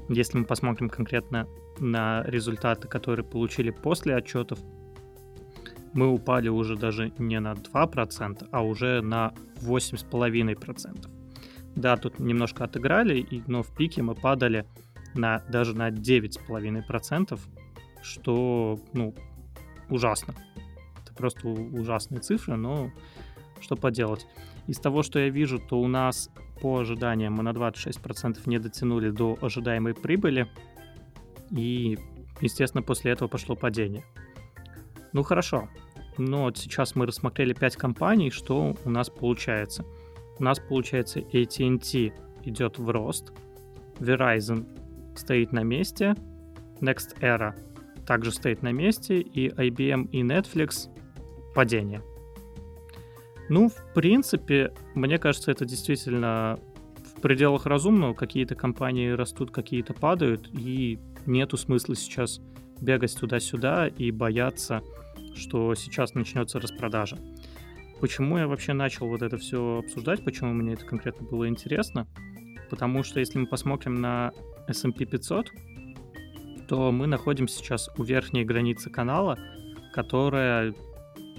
Если 0.10 0.38
мы 0.38 0.46
посмотрим 0.46 0.90
конкретно 0.90 1.48
на 1.80 2.24
результаты, 2.24 2.88
которые 2.88 3.26
получили 3.26 3.70
после 3.70 4.16
отчетов, 4.16 4.60
мы 5.94 6.08
упали 6.08 6.50
уже 6.50 6.76
даже 6.76 7.14
не 7.20 7.40
на 7.40 7.54
2%, 7.54 8.48
а 8.52 8.64
уже 8.64 9.02
на 9.02 9.34
8,5%. 9.62 11.10
Да, 11.76 11.98
тут 11.98 12.20
немножко 12.20 12.66
отыграли, 12.66 13.44
но 13.48 13.64
в 13.64 13.76
пике 13.76 14.02
мы 14.02 14.16
падали 14.16 14.66
на, 15.16 15.40
даже 15.50 15.76
на 15.76 15.90
9,5%, 15.90 17.40
что, 18.02 18.80
ну, 18.94 19.16
ужасно. 19.90 20.36
Это 21.02 21.14
просто 21.14 21.48
ужасные 21.48 22.22
цифры, 22.22 22.56
но 22.56 22.92
что 23.60 23.76
поделать. 23.76 24.28
Из 24.68 24.80
того, 24.80 25.04
что 25.04 25.20
я 25.20 25.30
вижу, 25.30 25.60
то 25.60 25.80
у 25.80 25.88
нас 25.88 26.30
по 26.62 26.80
ожиданиям 26.80 27.34
мы 27.34 27.44
на 27.44 27.50
26% 27.50 28.42
не 28.46 28.60
дотянули 28.60 29.10
до 29.10 29.38
ожидаемой 29.42 29.94
прибыли, 29.94 30.48
и, 31.52 31.98
естественно, 32.42 32.82
после 32.82 33.12
этого 33.12 33.28
пошло 33.28 33.56
падение. 33.56 34.04
Ну 35.12 35.24
хорошо, 35.24 35.70
но 36.18 36.44
вот 36.44 36.58
сейчас 36.58 36.96
мы 36.96 37.06
рассмотрели 37.06 37.54
5 37.54 37.76
компаний, 37.76 38.32
что 38.32 38.76
у 38.84 38.90
нас 38.90 39.10
получается? 39.10 39.86
У 40.40 40.44
нас 40.44 40.60
получается 40.60 41.20
AT&T 41.20 42.14
идет 42.44 42.80
в 42.80 42.90
рост, 42.90 43.32
Verizon 44.00 44.66
стоит 45.16 45.52
на 45.52 45.64
месте, 45.64 46.16
Next 46.80 47.20
Era 47.20 47.54
также 48.06 48.32
стоит 48.32 48.62
на 48.62 48.72
месте, 48.72 49.20
и 49.20 49.50
IBM 49.50 50.10
и 50.10 50.24
Netflix 50.24 50.90
падение. 51.54 52.02
Ну, 53.50 53.70
в 53.70 53.94
принципе, 53.94 54.74
мне 54.96 55.18
кажется, 55.18 55.52
это 55.52 55.66
действительно 55.66 56.60
в 57.16 57.22
пределах 57.22 57.66
разумного. 57.66 58.14
Какие-то 58.14 58.56
компании 58.56 59.10
растут, 59.10 59.52
какие-то 59.52 59.94
падают, 59.94 60.50
и 60.54 61.00
нету 61.26 61.58
смысла 61.58 61.96
сейчас 61.96 62.42
бегать 62.82 63.16
туда-сюда 63.18 63.88
и 63.88 64.12
бояться, 64.12 64.82
что 65.36 65.76
сейчас 65.76 66.14
начнется 66.14 66.60
распродажа. 66.60 67.18
Почему 68.00 68.38
я 68.38 68.48
вообще 68.48 68.74
начал 68.74 69.08
вот 69.08 69.22
это 69.22 69.38
все 69.38 69.80
обсуждать, 69.80 70.26
почему 70.26 70.54
мне 70.54 70.74
это 70.74 70.86
конкретно 70.86 71.26
было 71.26 71.48
интересно? 71.48 72.08
Потому 72.70 73.04
что 73.04 73.20
если 73.20 73.40
мы 73.40 73.48
посмотрим 73.48 74.02
на 74.02 74.32
S&P 74.68 75.06
500, 75.06 75.52
то 76.68 76.92
мы 76.92 77.08
находимся 77.08 77.58
сейчас 77.58 77.90
у 77.98 78.04
верхней 78.04 78.44
границы 78.44 78.90
канала, 78.90 79.38
которая 79.94 80.74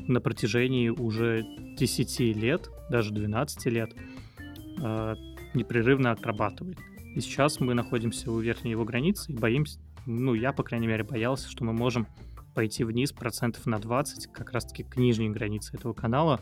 на 0.07 0.21
протяжении 0.21 0.89
уже 0.89 1.45
10 1.77 2.21
лет, 2.37 2.71
даже 2.91 3.13
12 3.13 3.67
лет, 3.67 3.95
э, 4.83 5.15
непрерывно 5.55 6.11
отрабатывает. 6.11 6.79
И 7.15 7.21
сейчас 7.21 7.61
мы 7.61 7.75
находимся 7.75 8.31
у 8.31 8.39
верхней 8.41 8.73
его 8.73 8.85
границы 8.85 9.33
и 9.33 9.37
боимся, 9.37 9.79
ну, 10.07 10.35
я, 10.35 10.53
по 10.53 10.63
крайней 10.63 10.87
мере, 10.87 11.05
боялся, 11.05 11.49
что 11.49 11.65
мы 11.65 11.73
можем 11.73 12.07
пойти 12.55 12.85
вниз 12.85 13.13
процентов 13.13 13.67
на 13.67 13.79
20, 13.79 14.33
как 14.33 14.53
раз-таки 14.53 14.83
к 14.83 14.97
нижней 14.97 15.31
границе 15.31 15.77
этого 15.77 15.93
канала, 15.93 16.41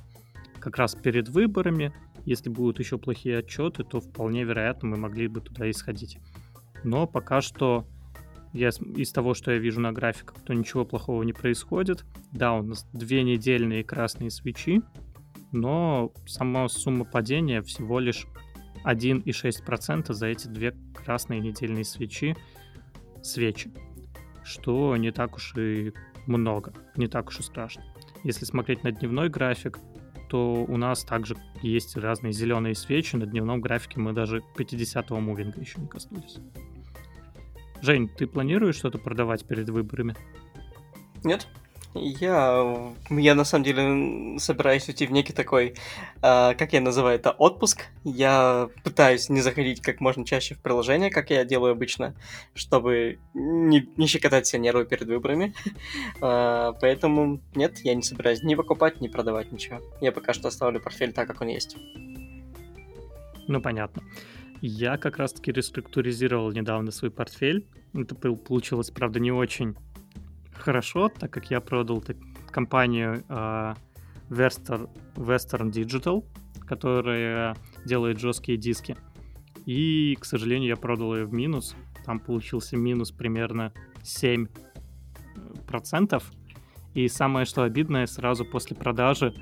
как 0.59 0.77
раз 0.77 0.95
перед 0.95 1.29
выборами. 1.29 1.93
Если 2.25 2.51
будут 2.51 2.79
еще 2.79 2.99
плохие 2.99 3.39
отчеты, 3.39 3.85
то 3.85 4.01
вполне 4.01 4.45
вероятно 4.45 4.89
мы 4.89 4.97
могли 4.97 5.29
бы 5.29 5.41
туда 5.41 5.71
исходить. 5.71 6.19
Но 6.85 7.07
пока 7.07 7.41
что 7.41 7.87
я, 8.53 8.69
из 8.69 9.13
того, 9.13 9.35
что 9.35 9.53
я 9.53 9.59
вижу 9.59 9.81
на 9.81 9.93
графиках, 9.93 10.37
то 10.45 10.55
ничего 10.55 10.85
плохого 10.85 11.23
не 11.23 11.33
происходит. 11.33 12.05
Да, 12.33 12.55
у 12.55 12.63
нас 12.63 12.87
две 12.93 13.23
недельные 13.23 13.85
красные 13.85 14.31
свечи, 14.31 14.83
но 15.53 16.13
сама 16.27 16.69
сумма 16.69 17.05
падения 17.05 17.63
всего 17.63 17.99
лишь 17.99 18.27
1,6% 18.85 20.13
за 20.13 20.27
эти 20.27 20.49
две 20.49 20.75
красные 20.95 21.41
недельные 21.41 21.85
свечи, 21.85 22.37
свечи, 23.23 23.71
что 24.45 24.97
не 24.97 25.13
так 25.13 25.37
уж 25.37 25.55
и 25.57 25.93
много, 26.27 26.73
не 26.97 27.07
так 27.07 27.29
уж 27.29 27.41
и 27.41 27.43
страшно. 27.43 27.85
Если 28.25 28.45
смотреть 28.45 28.85
на 28.85 28.93
дневной 28.93 29.29
график, 29.29 29.79
то 30.29 30.65
у 30.67 30.77
нас 30.77 31.05
также 31.05 31.37
есть 31.61 31.97
разные 31.97 32.33
зеленые 32.33 32.75
свечи. 32.75 33.17
На 33.17 33.27
дневном 33.27 33.61
графике 33.61 34.01
мы 34.01 34.13
даже 34.13 34.43
50-го 34.57 35.21
мувинга 35.21 35.61
еще 35.61 35.81
не 35.81 35.89
коснулись. 35.89 36.39
Жень, 37.83 38.09
ты 38.09 38.29
планируешь 38.29 38.77
что-то 38.77 38.99
продавать 38.99 39.45
перед 39.45 39.69
выборами? 39.69 40.15
Нет. 41.25 41.49
Я, 41.95 42.95
я 43.11 43.35
на 43.35 43.45
самом 43.45 43.65
деле 43.65 44.39
собираюсь 44.39 44.89
уйти 44.89 45.05
в 45.07 45.13
некий 45.13 45.35
такой, 45.35 45.75
э, 46.23 46.55
как 46.55 46.73
я 46.73 46.81
называю 46.81 47.17
это, 47.17 47.33
отпуск. 47.33 47.89
Я 48.03 48.71
пытаюсь 48.83 49.29
не 49.29 49.43
заходить 49.43 49.83
как 49.83 50.01
можно 50.01 50.25
чаще 50.25 50.55
в 50.55 50.63
приложение, 50.63 51.11
как 51.11 51.29
я 51.29 51.45
делаю 51.45 51.73
обычно, 51.73 52.15
чтобы 52.55 53.19
не, 53.35 53.87
не 53.97 54.07
щекотать 54.07 54.47
себе 54.47 54.63
нервы 54.63 54.87
перед 54.87 55.07
выборами. 55.07 55.53
э, 56.23 56.73
поэтому 56.81 57.41
нет, 57.55 57.81
я 57.81 57.95
не 57.95 58.03
собираюсь 58.03 58.43
ни 58.43 58.55
покупать, 58.55 59.01
ни 59.03 59.09
продавать 59.09 59.53
ничего. 59.53 59.81
Я 60.01 60.13
пока 60.13 60.33
что 60.33 60.49
оставлю 60.49 60.81
портфель 60.81 61.13
так, 61.13 61.27
как 61.27 61.43
он 61.43 61.49
есть. 61.49 61.77
Ну, 63.49 63.61
понятно. 63.61 64.03
Я 64.65 64.97
как 64.97 65.17
раз-таки 65.17 65.51
реструктуризировал 65.51 66.53
недавно 66.53 66.93
свой 66.93 67.11
портфель. 67.11 67.67
Это 67.95 68.15
получилось, 68.15 68.93
правда, 68.93 69.19
не 69.19 69.33
очень 69.33 69.75
хорошо, 70.55 71.09
так 71.09 71.33
как 71.33 71.51
я 71.51 71.61
продал 71.61 72.01
компанию 72.47 73.25
э, 73.29 73.75
Western, 74.31 74.89
Digital, 75.17 76.25
которая 76.65 77.57
делает 77.85 78.21
жесткие 78.21 78.57
диски. 78.57 78.97
И, 79.67 80.17
к 80.21 80.25
сожалению, 80.25 80.69
я 80.69 80.77
продал 80.77 81.17
ее 81.17 81.25
в 81.25 81.33
минус. 81.33 81.75
Там 82.05 82.21
получился 82.21 82.77
минус 82.77 83.11
примерно 83.11 83.73
7%. 84.05 86.23
И 86.95 87.09
самое, 87.09 87.47
что 87.47 87.65
обидное, 87.65 88.07
сразу 88.07 88.45
после 88.45 88.77
продажи, 88.77 89.35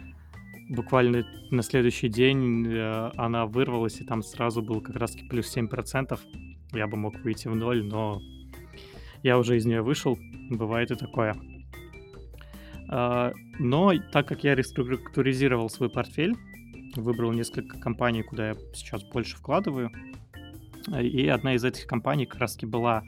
буквально 0.70 1.26
на 1.50 1.62
следующий 1.62 2.08
день 2.08 2.66
э, 2.66 3.10
она 3.16 3.46
вырвалась, 3.46 4.00
и 4.00 4.04
там 4.04 4.22
сразу 4.22 4.62
был 4.62 4.80
как 4.80 4.96
раз-таки 4.96 5.28
плюс 5.28 5.54
7%. 5.54 6.18
Я 6.72 6.86
бы 6.86 6.96
мог 6.96 7.18
выйти 7.24 7.48
в 7.48 7.56
ноль, 7.56 7.84
но 7.84 8.22
я 9.22 9.38
уже 9.38 9.56
из 9.56 9.66
нее 9.66 9.82
вышел, 9.82 10.16
бывает 10.48 10.92
и 10.92 10.94
такое. 10.94 11.36
А, 12.88 13.32
но 13.58 13.92
так 14.12 14.28
как 14.28 14.44
я 14.44 14.54
реструктуризировал 14.54 15.68
свой 15.68 15.90
портфель, 15.90 16.36
выбрал 16.94 17.32
несколько 17.32 17.78
компаний, 17.78 18.22
куда 18.22 18.50
я 18.50 18.56
сейчас 18.72 19.02
больше 19.02 19.36
вкладываю, 19.36 19.90
и 21.00 21.26
одна 21.26 21.54
из 21.54 21.64
этих 21.64 21.86
компаний 21.86 22.26
как 22.26 22.40
раз 22.40 22.56
была 22.62 23.02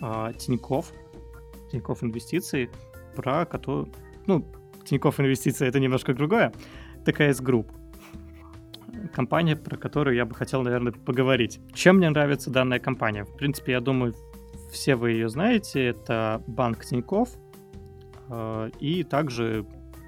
а, 0.00 0.32
Тиньков, 0.32 0.92
Тиньков 1.70 2.02
Инвестиции, 2.02 2.68
про 3.14 3.46
которую, 3.46 3.88
ну, 4.26 4.44
Тиньков 4.84 5.20
Инвестиции 5.20 5.66
это 5.66 5.78
немножко 5.78 6.14
другое, 6.14 6.52
ТКС 7.04 7.40
Group. 7.40 7.72
Компания, 9.14 9.56
про 9.56 9.76
которую 9.76 10.16
я 10.16 10.24
бы 10.24 10.34
хотел, 10.34 10.62
наверное, 10.62 10.92
поговорить. 10.92 11.60
Чем 11.72 11.96
мне 11.96 12.10
нравится 12.10 12.50
данная 12.50 12.78
компания? 12.78 13.24
В 13.24 13.36
принципе, 13.36 13.72
я 13.72 13.80
думаю, 13.80 14.14
все 14.70 14.94
вы 14.94 15.12
ее 15.12 15.28
знаете, 15.28 15.86
это 15.86 16.42
банк 16.46 16.84
Тиньков, 16.84 17.30
э, 18.28 18.70
и 18.78 19.04
также 19.04 19.66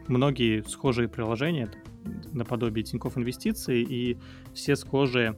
многие 0.08 0.62
схожие 0.62 1.08
приложения 1.08 1.70
наподобие 2.32 2.84
Тиньков 2.84 3.16
Инвестиций 3.16 3.82
и 3.82 4.18
все 4.54 4.76
схожие 4.76 5.36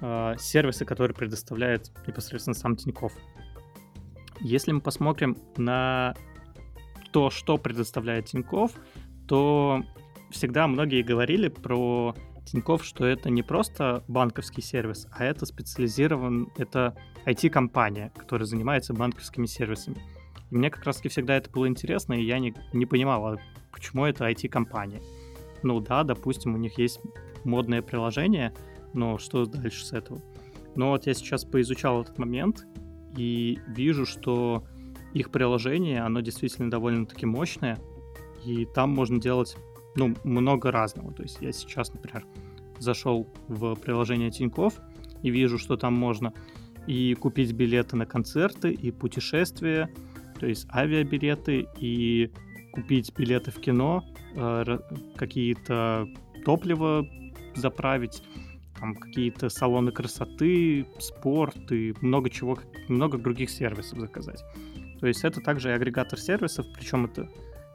э, 0.00 0.34
сервисы, 0.38 0.84
которые 0.84 1.14
предоставляет 1.14 1.90
непосредственно 2.06 2.54
сам 2.54 2.76
Тиньков. 2.76 3.12
Если 4.40 4.72
мы 4.72 4.80
посмотрим 4.80 5.36
на 5.56 6.14
то, 7.12 7.30
что 7.30 7.58
предоставляет 7.58 8.26
Тиньков, 8.26 8.72
то 9.28 9.82
всегда 10.32 10.66
многие 10.66 11.02
говорили 11.02 11.48
про 11.48 12.14
Тиньков, 12.44 12.84
что 12.84 13.06
это 13.06 13.30
не 13.30 13.42
просто 13.42 14.02
банковский 14.08 14.62
сервис, 14.62 15.06
а 15.12 15.24
это 15.24 15.46
специализирован, 15.46 16.50
это 16.56 16.96
IT-компания, 17.24 18.12
которая 18.16 18.46
занимается 18.46 18.94
банковскими 18.94 19.46
сервисами. 19.46 20.02
И 20.50 20.56
мне 20.56 20.70
как 20.70 20.84
раз-таки 20.84 21.08
всегда 21.08 21.36
это 21.36 21.50
было 21.50 21.68
интересно, 21.68 22.14
и 22.14 22.24
я 22.24 22.38
не, 22.38 22.54
не 22.72 22.86
понимала, 22.86 23.38
почему 23.70 24.04
это 24.04 24.28
IT-компания. 24.28 25.00
Ну 25.62 25.80
да, 25.80 26.02
допустим, 26.02 26.54
у 26.54 26.58
них 26.58 26.78
есть 26.78 27.00
модное 27.44 27.82
приложение, 27.82 28.52
но 28.92 29.18
что 29.18 29.46
дальше 29.46 29.84
с 29.84 29.92
этого? 29.92 30.20
Но 30.74 30.90
вот 30.90 31.06
я 31.06 31.14
сейчас 31.14 31.44
поизучал 31.44 32.02
этот 32.02 32.18
момент 32.18 32.66
и 33.16 33.60
вижу, 33.68 34.06
что 34.06 34.64
их 35.12 35.30
приложение, 35.30 36.00
оно 36.00 36.20
действительно 36.20 36.70
довольно-таки 36.70 37.26
мощное, 37.26 37.78
и 38.44 38.64
там 38.64 38.90
можно 38.90 39.20
делать 39.20 39.56
ну, 39.96 40.14
много 40.24 40.70
разного. 40.70 41.12
То 41.12 41.22
есть 41.22 41.38
я 41.40 41.52
сейчас, 41.52 41.92
например, 41.92 42.26
зашел 42.78 43.28
в 43.48 43.74
приложение 43.76 44.30
Тиньков 44.30 44.80
и 45.22 45.30
вижу, 45.30 45.58
что 45.58 45.76
там 45.76 45.94
можно 45.94 46.32
и 46.86 47.14
купить 47.14 47.52
билеты 47.52 47.96
на 47.96 48.06
концерты, 48.06 48.72
и 48.72 48.90
путешествия, 48.90 49.88
то 50.40 50.46
есть 50.46 50.66
авиабилеты, 50.74 51.68
и 51.78 52.30
купить 52.72 53.12
билеты 53.16 53.50
в 53.50 53.60
кино, 53.60 54.04
э, 54.34 54.78
какие-то 55.16 56.08
топливо 56.44 57.06
заправить, 57.54 58.22
там 58.80 58.96
какие-то 58.96 59.48
салоны 59.48 59.92
красоты, 59.92 60.86
спорт 60.98 61.70
и 61.70 61.94
много 62.00 62.30
чего, 62.30 62.58
много 62.88 63.18
других 63.18 63.50
сервисов 63.50 64.00
заказать. 64.00 64.42
То 64.98 65.06
есть 65.06 65.24
это 65.24 65.40
также 65.40 65.72
агрегатор 65.72 66.18
сервисов, 66.18 66.66
причем 66.74 67.04
это 67.04 67.28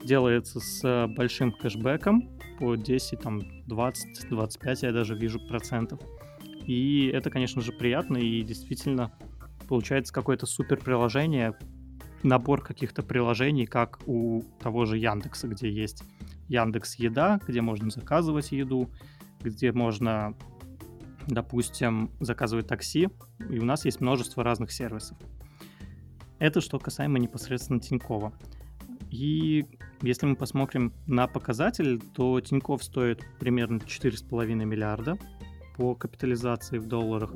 делается 0.03 0.59
с 0.59 1.07
большим 1.07 1.51
кэшбэком 1.51 2.29
по 2.59 2.75
10, 2.75 3.19
там, 3.19 3.41
20, 3.67 4.29
25, 4.29 4.83
я 4.83 4.91
даже 4.91 5.15
вижу 5.15 5.39
процентов. 5.47 5.99
И 6.65 7.07
это, 7.13 7.29
конечно 7.29 7.61
же, 7.61 7.71
приятно, 7.71 8.17
и 8.17 8.41
действительно 8.41 9.11
получается 9.67 10.13
какое-то 10.13 10.45
супер 10.45 10.77
приложение, 10.77 11.57
набор 12.23 12.61
каких-то 12.63 13.03
приложений, 13.03 13.67
как 13.67 13.99
у 14.05 14.43
того 14.59 14.85
же 14.85 14.97
Яндекса, 14.97 15.47
где 15.47 15.69
есть 15.69 16.03
Яндекс 16.47 16.95
Еда, 16.95 17.39
где 17.47 17.61
можно 17.61 17.89
заказывать 17.89 18.51
еду, 18.51 18.89
где 19.41 19.71
можно, 19.71 20.33
допустим, 21.27 22.11
заказывать 22.19 22.67
такси, 22.67 23.09
и 23.49 23.59
у 23.59 23.65
нас 23.65 23.85
есть 23.85 24.01
множество 24.01 24.43
разных 24.43 24.71
сервисов. 24.71 25.17
Это 26.39 26.61
что 26.61 26.79
касаемо 26.79 27.19
непосредственно 27.19 27.79
Тинькова. 27.79 28.33
И 29.17 29.65
если 30.03 30.27
мы 30.27 30.35
посмотрим 30.35 30.93
на 31.07 31.27
показатель, 31.27 31.99
то 32.13 32.39
Тиньков 32.39 32.83
стоит 32.83 33.25
примерно 33.39 33.77
4,5 33.77 34.53
миллиарда 34.53 35.17
по 35.75 35.95
капитализации 35.95 36.77
в 36.77 36.87
долларах. 36.87 37.33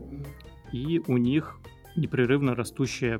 И 0.71 1.01
у 1.07 1.17
них 1.17 1.57
непрерывно 1.95 2.53
растущая 2.53 3.19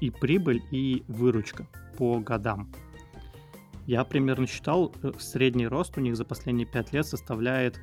и 0.00 0.10
прибыль, 0.10 0.62
и 0.70 1.02
выручка 1.08 1.66
по 1.98 2.20
годам. 2.20 2.70
Я 3.86 4.04
примерно 4.04 4.46
считал, 4.46 4.94
э, 5.02 5.10
средний 5.18 5.66
рост 5.66 5.98
у 5.98 6.00
них 6.00 6.14
за 6.14 6.24
последние 6.24 6.66
5 6.66 6.92
лет 6.92 7.06
составляет 7.06 7.80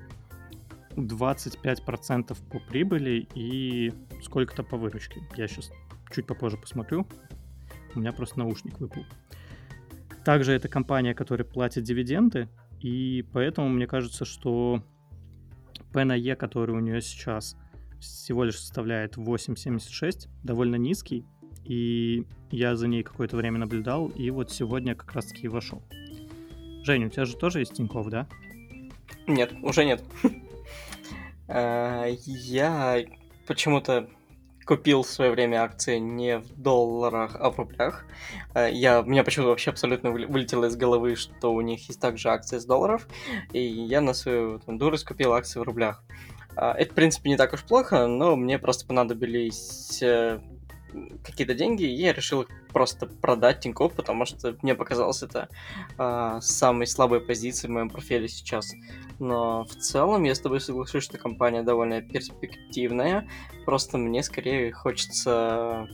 25% 0.96 2.42
по 2.50 2.60
прибыли 2.60 3.28
и 3.36 3.94
сколько-то 4.24 4.64
по 4.64 4.78
выручке. 4.78 5.22
Я 5.36 5.50
сейчас 5.50 5.70
чуть 6.12 6.26
попозже 6.26 6.56
посмотрю. 6.56 7.06
У 7.94 8.00
меня 8.00 8.14
просто 8.14 8.40
наушник 8.40 8.80
выпал. 8.80 9.04
Также 10.28 10.52
это 10.52 10.68
компания, 10.68 11.16
которая 11.16 11.48
платит 11.48 11.86
дивиденды, 11.86 12.50
и 12.82 13.24
поэтому 13.32 13.70
мне 13.70 13.88
кажется, 13.88 14.26
что 14.26 14.84
P 15.94 16.04
на 16.04 16.18
E, 16.18 16.36
который 16.36 16.76
у 16.76 16.82
нее 16.82 17.02
сейчас 17.02 17.56
всего 18.02 18.44
лишь 18.44 18.60
составляет 18.60 19.16
8,76, 19.16 20.28
довольно 20.44 20.76
низкий, 20.76 21.26
и 21.64 22.28
я 22.52 22.76
за 22.76 22.90
ней 22.90 23.04
какое-то 23.04 23.38
время 23.38 23.60
наблюдал, 23.60 24.10
и 24.10 24.30
вот 24.30 24.52
сегодня 24.52 24.96
как 24.96 25.14
раз-таки 25.14 25.48
вошел. 25.48 25.82
Женя, 26.84 27.08
у 27.08 27.10
тебя 27.10 27.24
же 27.24 27.38
тоже 27.38 27.60
есть 27.60 27.76
Тинькофф, 27.76 28.08
да? 28.10 28.28
Нет, 29.28 29.54
уже 29.64 29.86
нет. 29.86 30.04
А, 31.50 32.06
я 32.26 33.06
почему-то 33.48 34.10
купил 34.68 35.04
в 35.04 35.08
свое 35.08 35.32
время 35.32 35.64
акции 35.64 35.98
не 35.98 36.40
в 36.40 36.62
долларах, 36.62 37.38
а 37.40 37.50
в 37.50 37.58
рублях. 37.58 38.06
Э, 38.54 38.70
я, 38.72 39.02
у 39.02 39.06
меня 39.06 39.24
почему-то 39.24 39.50
вообще 39.50 39.72
абсолютно 39.72 40.12
вылетело 40.12 40.66
из 40.66 40.76
головы, 40.76 41.16
что 41.16 41.54
у 41.54 41.62
них 41.62 41.88
есть 41.88 42.02
также 42.02 42.30
акции 42.30 42.58
с 42.58 42.66
долларов, 42.66 43.08
и 43.54 43.62
я 43.62 44.02
на 44.02 44.14
свою 44.14 44.60
там, 44.60 44.78
дурость 44.78 45.06
купил 45.06 45.34
акции 45.34 45.60
в 45.60 45.64
рублях. 45.64 46.04
А, 46.56 46.74
это, 46.74 46.92
в 46.92 46.96
принципе, 46.96 47.30
не 47.30 47.38
так 47.38 47.54
уж 47.54 47.64
плохо, 47.64 48.08
но 48.08 48.36
мне 48.36 48.60
просто 48.60 48.86
понадобились 48.86 50.02
э, 50.04 50.42
какие-то 51.24 51.54
деньги, 51.54 51.84
и 51.84 51.96
я 51.96 52.14
решил 52.14 52.48
просто 52.74 53.08
продать 53.08 53.60
Тинькофф, 53.62 53.94
потому 53.94 54.26
что 54.26 54.56
мне 54.62 54.76
показалось 54.76 55.24
это 55.24 55.50
э, 55.98 56.38
самой 56.42 56.88
слабой 56.88 57.22
позицией 57.22 57.70
в 57.70 57.74
моем 57.74 57.90
портфеле 57.90 58.28
сейчас. 58.28 58.74
Но 59.20 59.66
в 59.66 59.76
целом 59.76 60.24
я 60.24 60.36
с 60.36 60.40
тобой 60.40 60.60
соглашусь, 60.60 61.04
что 61.04 61.18
компания 61.18 61.64
довольно 61.64 62.02
перспективная. 62.02 63.28
Просто 63.66 63.98
мне 63.98 64.24
скорее 64.24 64.72
хочется 64.72 65.88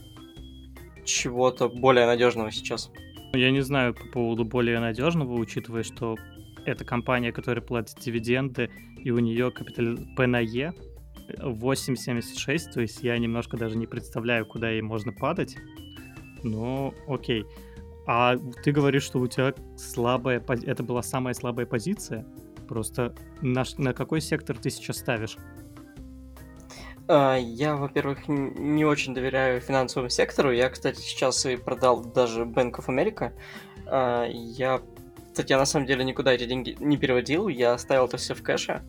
чего-то 1.04 1.68
более 1.68 2.06
надежного 2.06 2.50
сейчас. 2.50 2.90
Я 3.32 3.50
не 3.50 3.62
знаю 3.62 3.94
по 3.94 4.06
поводу 4.06 4.44
более 4.44 4.78
надежного, 4.78 5.34
учитывая, 5.34 5.82
что 5.82 6.16
это 6.66 6.84
компания, 6.84 7.32
которая 7.32 7.64
платит 7.64 7.98
дивиденды, 8.00 8.70
и 8.98 9.10
у 9.10 9.18
нее 9.18 9.50
капитал 9.50 9.96
P 10.16 10.26
на 10.26 10.40
E 10.40 10.72
8.76, 11.28 12.72
то 12.72 12.80
есть 12.80 13.02
я 13.02 13.18
немножко 13.18 13.56
даже 13.56 13.76
не 13.76 13.86
представляю, 13.86 14.46
куда 14.46 14.70
ей 14.70 14.82
можно 14.82 15.12
падать. 15.12 15.56
Но 16.42 16.94
окей. 17.08 17.46
А 18.06 18.36
ты 18.62 18.72
говоришь, 18.72 19.04
что 19.04 19.18
у 19.18 19.26
тебя 19.26 19.54
слабая... 19.76 20.42
Это 20.66 20.82
была 20.82 21.02
самая 21.02 21.34
слабая 21.34 21.66
позиция? 21.66 22.26
Просто 22.68 23.14
на, 23.40 23.64
на 23.78 23.94
какой 23.94 24.20
сектор 24.20 24.56
ты 24.58 24.70
сейчас 24.70 24.98
ставишь? 24.98 25.38
А, 27.08 27.36
я, 27.36 27.76
во-первых, 27.76 28.28
не 28.28 28.84
очень 28.84 29.14
доверяю 29.14 29.60
финансовому 29.60 30.10
сектору. 30.10 30.52
Я, 30.52 30.68
кстати, 30.70 31.00
сейчас 31.00 31.44
и 31.46 31.56
продал 31.56 32.04
даже 32.04 32.44
Bank 32.44 32.72
of 32.76 32.86
America. 32.86 33.32
А, 33.86 34.26
я, 34.26 34.80
кстати, 35.30 35.52
я 35.52 35.58
на 35.58 35.66
самом 35.66 35.86
деле 35.86 36.04
никуда 36.04 36.32
эти 36.32 36.46
деньги 36.46 36.76
не 36.80 36.96
переводил. 36.96 37.48
Я 37.48 37.72
оставил 37.72 38.06
это 38.06 38.16
все 38.18 38.34
в 38.34 38.42
кэше. 38.42 38.82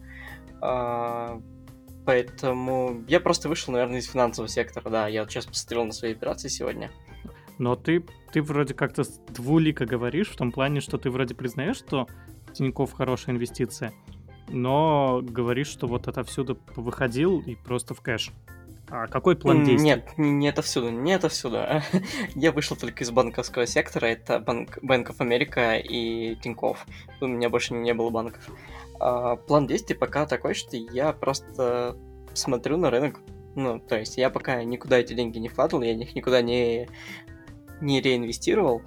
Поэтому 2.05 3.03
я 3.07 3.19
просто 3.19 3.49
вышел, 3.49 3.73
наверное, 3.73 3.99
из 3.99 4.05
финансового 4.05 4.47
сектора. 4.47 4.89
Да, 4.89 5.07
я 5.07 5.21
вот 5.21 5.31
сейчас 5.31 5.45
посмотрел 5.45 5.85
на 5.85 5.91
свои 5.91 6.11
операции 6.11 6.49
сегодня. 6.49 6.91
Но 7.57 7.75
ты, 7.75 8.05
ты 8.31 8.41
вроде 8.41 8.73
как-то 8.73 9.03
двулико 9.29 9.85
говоришь, 9.85 10.29
в 10.29 10.35
том 10.35 10.51
плане, 10.51 10.81
что 10.81 10.97
ты 10.97 11.09
вроде 11.09 11.35
признаешь, 11.35 11.77
что 11.77 12.07
Тинькофф 12.53 12.91
хорошая 12.91 13.35
инвестиция, 13.35 13.93
но 14.49 15.21
говоришь, 15.23 15.67
что 15.67 15.87
вот 15.87 16.07
отовсюду 16.07 16.59
выходил 16.75 17.39
и 17.39 17.55
просто 17.55 17.93
в 17.93 18.01
кэш. 18.01 18.31
А 18.89 19.07
какой 19.07 19.35
план 19.35 19.63
действий? 19.63 19.89
Нет, 19.89 20.17
не 20.17 20.47
отовсюду, 20.47 20.89
не 20.89 21.13
отовсюду. 21.13 21.65
Я 22.35 22.51
вышел 22.51 22.77
только 22.77 23.03
из 23.03 23.11
банковского 23.11 23.65
сектора, 23.65 24.05
это 24.07 24.39
банк, 24.39 24.77
Bank 24.83 25.07
of 25.07 25.17
America 25.17 25.79
и 25.79 26.35
Тинькофф. 26.35 26.85
У 27.21 27.27
меня 27.27 27.49
больше 27.49 27.73
не 27.73 27.93
было 27.93 28.09
банков. 28.09 28.47
А, 28.99 29.37
план 29.37 29.67
действий 29.67 29.95
пока 29.95 30.25
такой, 30.25 30.53
что 30.53 30.77
я 30.77 31.13
просто 31.13 31.97
смотрю 32.33 32.77
на 32.77 32.91
рынок. 32.91 33.19
Ну, 33.55 33.79
то 33.79 33.97
есть 33.97 34.17
я 34.17 34.29
пока 34.29 34.63
никуда 34.63 34.99
эти 34.99 35.13
деньги 35.13 35.39
не 35.39 35.49
вкладывал, 35.49 35.83
я 35.83 35.93
их 35.93 36.13
никуда 36.13 36.41
не, 36.41 36.89
не 37.81 38.01
реинвестировал. 38.01 38.83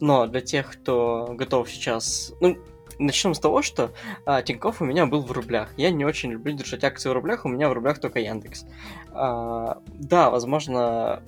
Но 0.00 0.26
для 0.26 0.40
тех, 0.40 0.72
кто 0.72 1.28
готов 1.32 1.68
сейчас... 1.70 2.32
Ну, 2.40 2.56
начнем 2.98 3.34
с 3.34 3.40
того, 3.40 3.62
что 3.62 3.92
а, 4.26 4.42
Тинькофф 4.42 4.82
у 4.82 4.84
меня 4.84 5.06
был 5.06 5.22
в 5.22 5.32
рублях. 5.32 5.72
Я 5.76 5.90
не 5.90 6.04
очень 6.04 6.32
люблю 6.32 6.54
держать 6.54 6.84
акции 6.84 7.08
в 7.08 7.12
рублях, 7.12 7.44
у 7.44 7.48
меня 7.48 7.68
в 7.68 7.72
рублях 7.72 8.00
только 8.00 8.20
Яндекс. 8.20 8.66
А, 9.10 9.78
да, 9.94 10.30
возможно, 10.30 11.22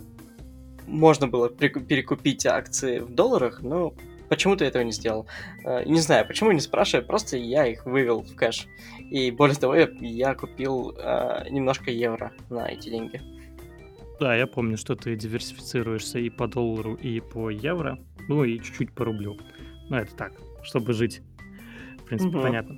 можно 0.87 1.29
было 1.29 1.48
перекупить 1.48 2.46
акции 2.46 3.00
в 3.00 3.11
долларах, 3.14 3.62
но 3.62 3.94
почему-то 4.29 4.64
этого 4.64 4.83
не 4.83 4.92
сделал. 4.92 5.26
А, 5.64 5.85
не 5.85 6.00
знаю, 6.00 6.26
почему 6.26 6.52
не 6.52 6.61
спрашиваю, 6.61 7.07
просто 7.07 7.37
я 7.37 7.66
их 7.66 7.87
вывел 7.87 8.22
в 8.22 8.35
кэш. 8.35 8.66
И 9.11 9.31
более 9.31 9.57
того, 9.57 9.74
я, 9.74 9.88
я 10.00 10.35
купил 10.35 10.94
а, 10.98 11.48
немножко 11.48 11.90
евро 11.90 12.33
на 12.50 12.68
эти 12.68 12.90
деньги. 12.90 13.20
Да, 14.18 14.35
я 14.35 14.46
помню, 14.46 14.79
что 14.79 14.96
ты 14.96 15.14
диверсифицируешься 15.14 16.18
и 16.18 16.31
по 16.31 16.48
доллару, 16.48 16.94
и 16.94 17.20
по 17.20 17.50
евро, 17.50 17.98
ну 18.29 18.44
и 18.44 18.59
чуть-чуть 18.59 18.92
по 18.92 19.05
рублю. 19.05 19.37
Ну, 19.90 19.96
это 19.96 20.14
так, 20.16 20.33
чтобы 20.62 20.94
жить 20.94 21.20
принципе, 22.07 22.37
угу. 22.37 22.42
понятно. 22.42 22.77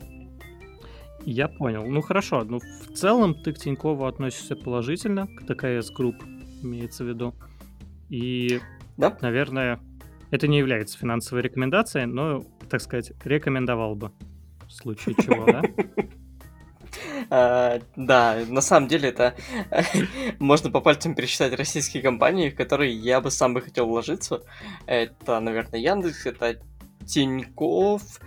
Я 1.24 1.48
понял. 1.48 1.84
Ну 1.84 2.00
хорошо, 2.00 2.44
ну 2.44 2.58
в 2.58 2.92
целом 2.94 3.34
ты 3.34 3.52
к 3.52 3.58
Тинькову 3.58 4.06
относишься 4.06 4.56
положительно, 4.56 5.26
к 5.26 5.46
ТКС 5.46 5.90
Group 5.90 6.16
имеется 6.62 7.04
в 7.04 7.08
виду. 7.08 7.34
И, 8.08 8.60
да? 8.96 9.16
наверное, 9.20 9.80
это 10.30 10.48
не 10.48 10.58
является 10.58 10.98
финансовой 10.98 11.42
рекомендацией, 11.42 12.06
но, 12.06 12.44
так 12.68 12.80
сказать, 12.80 13.12
рекомендовал 13.24 13.94
бы 13.94 14.12
в 14.66 14.72
случае 14.72 15.14
чего, 15.22 15.44
да? 15.46 15.62
Uh, 17.30 17.82
да, 17.96 18.38
на 18.48 18.62
самом 18.62 18.88
деле 18.88 19.10
это 19.10 19.34
можно 20.38 20.70
по 20.70 20.80
пальцам 20.80 21.14
пересчитать 21.14 21.52
российские 21.52 22.02
компании, 22.02 22.48
в 22.48 22.56
которые 22.56 22.94
я 22.94 23.20
бы 23.20 23.30
сам 23.30 23.52
бы 23.52 23.60
хотел 23.60 23.86
вложиться. 23.86 24.42
Это, 24.86 25.38
наверное, 25.38 25.78
Яндекс, 25.78 26.24
это 26.24 26.58
Тиньков, 27.08 28.20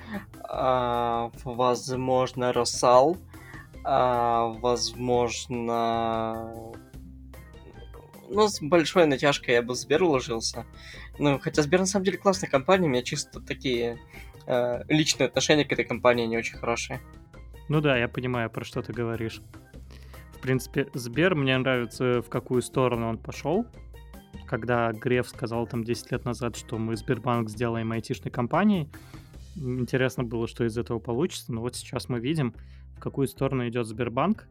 а, 0.44 1.32
возможно, 1.44 2.52
Росал, 2.52 3.18
а, 3.84 4.48
возможно... 4.60 6.52
Ну, 8.30 8.48
с 8.48 8.62
большой 8.62 9.08
натяжкой 9.08 9.56
я 9.56 9.62
бы 9.62 9.74
в 9.74 9.78
Сбер 9.78 10.04
уложился. 10.04 10.66
Ну, 11.20 11.38
хотя 11.40 11.62
Сбер 11.62 11.82
на 11.82 11.86
самом 11.86 12.06
деле 12.06 12.18
классная 12.18 12.50
компания, 12.50 12.88
у 12.88 12.90
меня 12.90 13.04
чисто 13.04 13.42
такие 13.42 14.00
э, 14.48 14.84
личные 14.88 15.28
отношения 15.28 15.66
к 15.66 15.72
этой 15.74 15.84
компании 15.84 16.26
не 16.26 16.38
очень 16.38 16.58
хорошие. 16.58 17.02
Ну 17.68 17.82
да, 17.82 17.98
я 17.98 18.08
понимаю, 18.08 18.50
про 18.50 18.64
что 18.64 18.82
ты 18.82 18.94
говоришь. 18.94 19.42
В 20.34 20.40
принципе, 20.40 20.88
Сбер 20.94 21.36
мне 21.36 21.58
нравится, 21.58 22.22
в 22.22 22.30
какую 22.30 22.62
сторону 22.62 23.10
он 23.10 23.18
пошел 23.18 23.66
когда 24.52 24.92
Греф 24.92 25.30
сказал 25.30 25.66
там 25.66 25.86
10 25.86 26.12
лет 26.12 26.26
назад, 26.26 26.58
что 26.58 26.78
мы 26.78 26.98
Сбербанк 26.98 27.50
сделаем 27.50 27.94
айтишной 27.94 28.32
компанией, 28.32 28.90
интересно 29.56 30.26
было, 30.26 30.46
что 30.46 30.66
из 30.66 30.78
этого 30.78 31.00
получится, 31.00 31.54
но 31.54 31.62
вот 31.62 31.78
сейчас 31.78 32.10
мы 32.10 32.20
видим, 32.20 32.54
в 32.98 33.00
какую 33.00 33.28
сторону 33.28 33.66
идет 33.70 33.88
Сбербанк. 33.88 34.50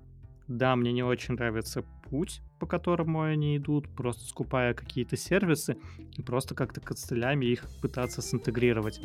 Да, 0.49 0.75
мне 0.75 0.93
не 0.93 1.03
очень 1.03 1.35
нравится 1.35 1.85
путь, 2.09 2.41
по 2.59 2.67
которому 2.67 3.21
они 3.21 3.59
идут, 3.59 3.95
просто 3.95 4.25
скупая 4.25 4.73
какие-то 4.73 5.19
сервисы 5.19 5.77
и 6.17 6.23
просто 6.23 6.55
как-то 6.55 6.81
костылями 6.81 7.45
их 7.45 7.67
пытаться 7.83 8.23
синтегрировать. 8.23 9.03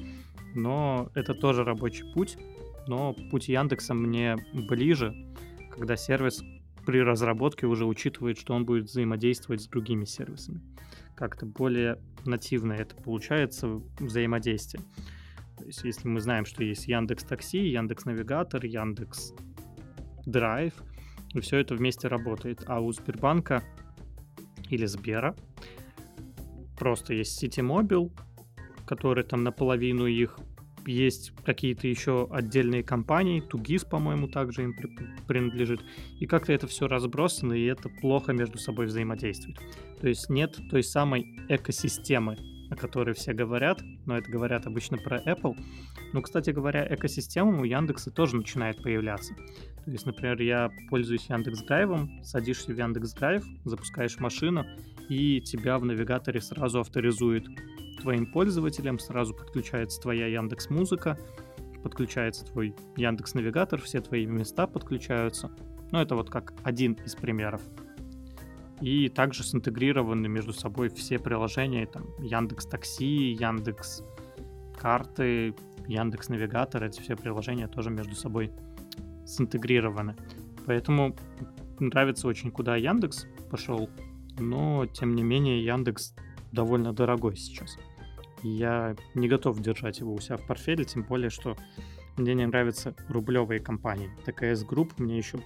Но 0.56 1.10
это 1.14 1.34
тоже 1.34 1.66
рабочий 1.66 2.06
путь, 2.14 2.38
но 2.88 3.14
путь 3.30 3.50
Яндекса 3.50 3.94
мне 3.94 4.38
ближе, 4.54 5.14
когда 5.72 5.98
сервис 5.98 6.42
при 6.86 7.00
разработке 7.00 7.66
уже 7.66 7.86
учитывает, 7.86 8.38
что 8.38 8.54
он 8.54 8.66
будет 8.66 8.86
взаимодействовать 8.86 9.62
с 9.62 9.68
другими 9.68 10.06
сервисами. 10.06 10.62
Как-то 11.16 11.46
более 11.46 12.00
нативно 12.26 12.74
это 12.74 12.96
получается 12.96 13.82
взаимодействие. 14.00 14.84
То 15.58 15.66
есть 15.66 15.84
если 15.84 16.08
мы 16.08 16.20
знаем, 16.20 16.46
что 16.46 16.64
есть 16.64 16.88
Яндекс 16.88 17.24
Такси, 17.24 17.70
Яндекс 17.70 18.06
Навигатор, 18.06 18.66
Яндекс 18.66 19.34
Драйв, 20.26 20.74
и 21.34 21.40
все 21.40 21.58
это 21.58 21.76
вместе 21.76 22.08
работает. 22.08 22.64
А 22.68 22.80
у 22.80 22.92
Сбербанка 22.92 23.64
или 24.70 24.86
Сбера 24.86 25.36
просто 26.78 27.14
есть 27.14 27.42
City 27.42 27.62
Mobile, 27.66 28.12
который 28.86 29.24
там 29.24 29.44
наполовину 29.44 30.06
их 30.06 30.38
есть 30.86 31.32
какие-то 31.44 31.88
еще 31.88 32.28
отдельные 32.32 32.84
компании, 32.84 33.42
Тугис, 33.42 33.84
по-моему, 33.84 34.28
также 34.28 34.64
им 34.64 34.76
принадлежит, 35.28 35.82
и 36.20 36.26
как-то 36.26 36.54
это 36.54 36.68
все 36.68 36.88
разбросано, 36.88 37.54
и 37.54 37.66
это 37.66 37.90
плохо 37.90 38.34
между 38.34 38.58
собой 38.58 38.86
взаимодействует. 38.86 39.58
То 40.00 40.08
есть 40.08 40.30
нет 40.30 40.58
той 40.70 40.84
самой 40.84 41.26
экосистемы, 41.50 42.38
о 42.70 42.76
которой 42.76 43.14
все 43.14 43.34
говорят, 43.34 43.82
но 44.06 44.18
это 44.18 44.30
говорят 44.30 44.66
обычно 44.66 44.98
про 44.98 45.22
Apple. 45.22 45.56
Но, 46.14 46.22
кстати 46.22 46.50
говоря, 46.50 46.86
экосистема 46.90 47.60
у 47.60 47.64
Яндекса 47.64 48.12
тоже 48.12 48.36
начинает 48.36 48.82
появляться. 48.82 49.36
То 49.86 49.92
есть, 49.92 50.06
например, 50.06 50.42
я 50.42 50.72
пользуюсь 50.90 51.30
Яндекс 51.30 51.64
Драйвом, 51.64 52.24
садишься 52.24 52.74
в 52.74 52.78
Яндекс 52.78 53.14
Драйв, 53.14 53.44
запускаешь 53.66 54.20
машину, 54.20 54.66
и 55.10 55.42
тебя 55.42 55.78
в 55.78 55.86
навигаторе 55.86 56.42
сразу 56.42 56.80
авторизует 56.80 57.46
твоим 58.02 58.26
пользователям, 58.26 59.00
сразу 59.00 59.34
подключается 59.34 60.02
твоя 60.02 60.28
Яндекс 60.28 60.70
Музыка, 60.70 61.18
подключается 61.84 62.46
твой 62.46 62.76
Яндекс 62.96 63.34
Навигатор, 63.34 63.82
все 63.82 64.02
твои 64.02 64.26
места 64.26 64.68
подключаются. 64.68 65.52
Ну, 65.92 66.00
это 66.00 66.16
вот 66.16 66.30
как 66.30 66.54
один 66.64 66.94
из 67.06 67.16
примеров. 67.16 67.62
И 68.82 69.08
также 69.08 69.44
синтегрированы 69.44 70.28
между 70.28 70.52
собой 70.52 70.90
все 70.90 71.20
приложения, 71.20 71.86
там, 71.86 72.08
Яндекс 72.20 72.66
Такси, 72.66 73.34
Яндекс 73.34 74.04
Карты, 74.78 75.56
Яндекс 75.88 76.30
Навигатор, 76.30 76.84
эти 76.84 77.00
все 77.02 77.16
приложения 77.16 77.68
тоже 77.68 77.90
между 77.90 78.16
собой 78.16 78.52
синтегрированы. 79.26 80.16
Поэтому 80.66 81.16
нравится 81.80 82.28
очень, 82.28 82.52
куда 82.52 82.76
Яндекс 82.76 83.28
пошел, 83.50 83.90
но, 84.40 84.86
тем 84.88 85.16
не 85.16 85.24
менее, 85.24 85.64
Яндекс 85.64 86.16
довольно 86.56 86.94
дорогой 86.94 87.36
сейчас 87.36 87.78
я 88.46 88.96
не 89.14 89.28
готов 89.28 89.60
держать 89.60 90.00
его 90.00 90.14
у 90.14 90.20
себя 90.20 90.38
в 90.38 90.46
портфеле, 90.46 90.86
тем 90.86 91.04
более, 91.04 91.30
что 91.30 91.58
мне 92.18 92.34
не 92.34 92.46
нравятся 92.46 92.96
рублевые 93.10 93.60
компании. 93.60 94.12
ТКС 94.26 94.64
Групп 94.64 94.98
мне 95.00 95.18
еще 95.18 95.40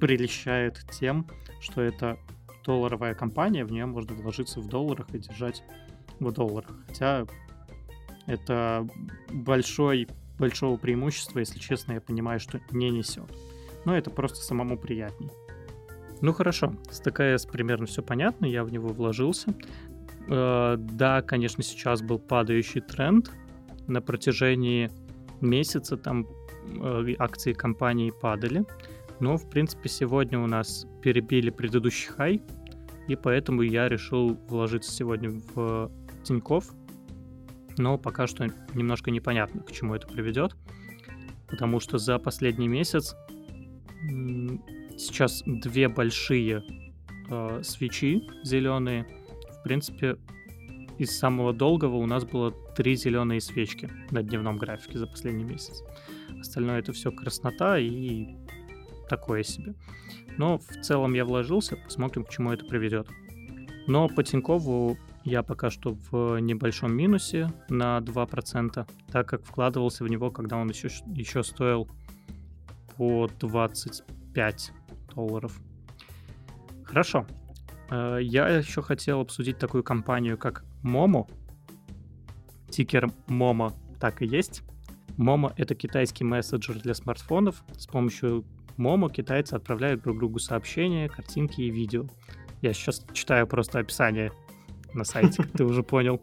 прельщает 0.00 0.84
тем, 0.90 1.26
что 1.60 1.82
это 1.82 2.18
долларовая 2.64 3.14
компания, 3.14 3.64
в 3.64 3.70
нее 3.70 3.86
можно 3.86 4.14
вложиться 4.14 4.60
в 4.60 4.68
долларах 4.68 5.08
и 5.14 5.18
держать 5.18 5.62
в 6.18 6.32
долларах. 6.32 6.70
Хотя 6.86 7.26
это 8.26 8.88
большой, 9.30 10.08
большого 10.38 10.76
преимущества, 10.76 11.40
если 11.40 11.58
честно, 11.58 11.92
я 11.92 12.00
понимаю, 12.00 12.40
что 12.40 12.60
не 12.70 12.90
несет. 12.90 13.30
Но 13.84 13.96
это 13.96 14.10
просто 14.10 14.36
самому 14.36 14.76
приятней. 14.76 15.30
Ну 16.22 16.32
хорошо, 16.32 16.74
с 16.90 16.98
ТКС 16.98 17.44
примерно 17.44 17.84
все 17.84 18.02
понятно, 18.02 18.46
я 18.46 18.64
в 18.64 18.72
него 18.72 18.88
вложился. 18.88 19.54
Э, 20.28 20.76
да, 20.78 21.22
конечно, 21.22 21.62
сейчас 21.62 22.02
был 22.02 22.18
падающий 22.18 22.80
тренд. 22.80 23.30
На 23.86 24.00
протяжении 24.00 24.90
месяца 25.40 25.96
там 25.96 26.26
э, 26.80 27.14
акции 27.18 27.52
компании 27.52 28.10
падали. 28.10 28.64
Но, 29.20 29.36
в 29.36 29.48
принципе, 29.48 29.88
сегодня 29.88 30.38
у 30.38 30.46
нас 30.46 30.86
перебили 31.02 31.50
предыдущий 31.50 32.08
хай, 32.08 32.42
и 33.08 33.16
поэтому 33.16 33.62
я 33.62 33.88
решил 33.88 34.38
вложиться 34.48 34.92
сегодня 34.92 35.30
в 35.54 35.90
Тиньков. 36.22 36.72
но 37.78 37.98
пока 37.98 38.26
что 38.26 38.46
немножко 38.74 39.10
непонятно, 39.10 39.62
к 39.62 39.72
чему 39.72 39.94
это 39.94 40.06
приведет, 40.06 40.56
потому 41.46 41.80
что 41.80 41.98
за 41.98 42.18
последний 42.18 42.68
месяц 42.68 43.14
сейчас 44.98 45.42
две 45.46 45.88
большие 45.88 46.62
э, 47.30 47.62
свечи 47.62 48.22
зеленые. 48.42 49.06
Принципе, 49.66 50.16
из 50.96 51.18
самого 51.18 51.52
долгого 51.52 51.96
у 51.96 52.06
нас 52.06 52.24
было 52.24 52.52
три 52.76 52.94
зеленые 52.94 53.40
свечки 53.40 53.90
на 54.12 54.22
дневном 54.22 54.58
графике 54.58 54.96
за 54.96 55.08
последний 55.08 55.42
месяц. 55.42 55.82
Остальное 56.38 56.78
это 56.78 56.92
все 56.92 57.10
краснота 57.10 57.76
и 57.76 58.36
такое 59.08 59.42
себе. 59.42 59.74
Но 60.38 60.58
в 60.58 60.68
целом 60.82 61.14
я 61.14 61.24
вложился, 61.24 61.74
посмотрим, 61.74 62.22
к 62.22 62.30
чему 62.30 62.52
это 62.52 62.64
приведет. 62.64 63.08
Но 63.88 64.08
по 64.08 64.22
Тинькову 64.22 64.96
я 65.24 65.42
пока 65.42 65.68
что 65.68 65.98
в 66.12 66.38
небольшом 66.38 66.94
минусе 66.94 67.52
на 67.68 67.98
2%, 67.98 68.88
так 69.10 69.28
как 69.28 69.44
вкладывался 69.44 70.04
в 70.04 70.08
него, 70.08 70.30
когда 70.30 70.58
он 70.58 70.68
еще, 70.68 70.90
еще 71.08 71.42
стоил 71.42 71.88
по 72.96 73.28
25 73.40 74.72
долларов. 75.12 75.58
Хорошо. 76.84 77.26
Э, 77.90 78.18
я 78.20 78.48
еще 78.48 78.82
хотел 78.82 79.20
обсудить 79.20 79.58
такую 79.58 79.82
компанию, 79.82 80.38
как 80.38 80.64
Momo. 80.82 81.28
Тикер 82.70 83.10
Momo 83.28 83.72
так 84.00 84.22
и 84.22 84.26
есть. 84.26 84.62
Momo— 85.16 85.52
это 85.56 85.74
китайский 85.74 86.24
мессенджер 86.24 86.78
для 86.78 86.94
смартфонов. 86.94 87.64
С 87.76 87.86
помощью 87.86 88.44
Momo 88.76 89.10
китайцы 89.10 89.54
отправляют 89.54 90.02
друг 90.02 90.18
другу 90.18 90.38
сообщения, 90.38 91.08
картинки 91.08 91.60
и 91.62 91.70
видео. 91.70 92.06
Я 92.62 92.72
сейчас 92.72 93.04
читаю 93.12 93.46
просто 93.46 93.78
описание 93.78 94.32
на 94.92 95.04
сайте, 95.04 95.42
как 95.42 95.52
ты 95.52 95.64
уже 95.64 95.82
понял. 95.82 96.20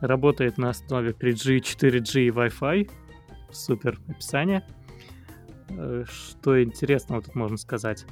Работает 0.00 0.58
на 0.58 0.70
основе 0.70 1.12
3G, 1.12 1.60
4G 1.60 2.26
и 2.26 2.30
Wi-Fi. 2.30 2.90
Супер 3.50 3.98
описание. 4.08 4.66
Э, 5.70 6.04
что 6.06 6.62
интересного 6.62 7.22
тут 7.22 7.34
можно 7.34 7.56
сказать? 7.56 8.04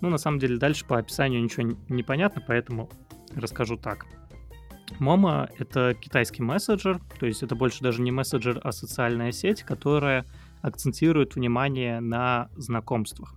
Ну, 0.00 0.10
на 0.10 0.18
самом 0.18 0.38
деле, 0.38 0.58
дальше 0.58 0.86
по 0.86 0.98
описанию 0.98 1.42
ничего 1.42 1.76
не 1.88 2.02
понятно, 2.02 2.42
поэтому 2.46 2.88
расскажу 3.34 3.76
так. 3.76 4.06
Момо— 4.98 5.48
это 5.58 5.94
китайский 5.94 6.42
мессенджер, 6.42 7.00
то 7.20 7.26
есть 7.26 7.42
это 7.42 7.54
больше 7.54 7.82
даже 7.82 8.00
не 8.02 8.10
мессенджер, 8.10 8.60
а 8.64 8.72
социальная 8.72 9.32
сеть, 9.32 9.62
которая 9.62 10.24
акцентирует 10.62 11.36
внимание 11.36 12.00
на 12.00 12.48
знакомствах. 12.56 13.34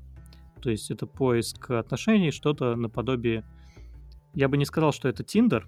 То 0.61 0.69
есть 0.69 0.91
это 0.91 1.05
поиск 1.07 1.71
отношений, 1.71 2.31
что-то 2.31 2.75
наподобие... 2.75 3.43
Я 4.33 4.47
бы 4.47 4.57
не 4.57 4.65
сказал, 4.65 4.93
что 4.93 5.09
это 5.09 5.23
Tinder, 5.23 5.63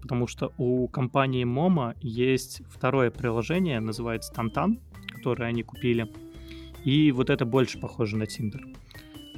потому 0.00 0.26
что 0.26 0.52
у 0.58 0.86
компании 0.88 1.44
Momo 1.44 1.96
есть 2.00 2.62
второе 2.68 3.10
приложение, 3.10 3.80
называется 3.80 4.32
Tantan, 4.34 4.80
которое 5.08 5.44
они 5.44 5.62
купили. 5.62 6.12
И 6.84 7.12
вот 7.12 7.30
это 7.30 7.44
больше 7.46 7.78
похоже 7.80 8.16
на 8.16 8.24
Tinder. 8.24 8.60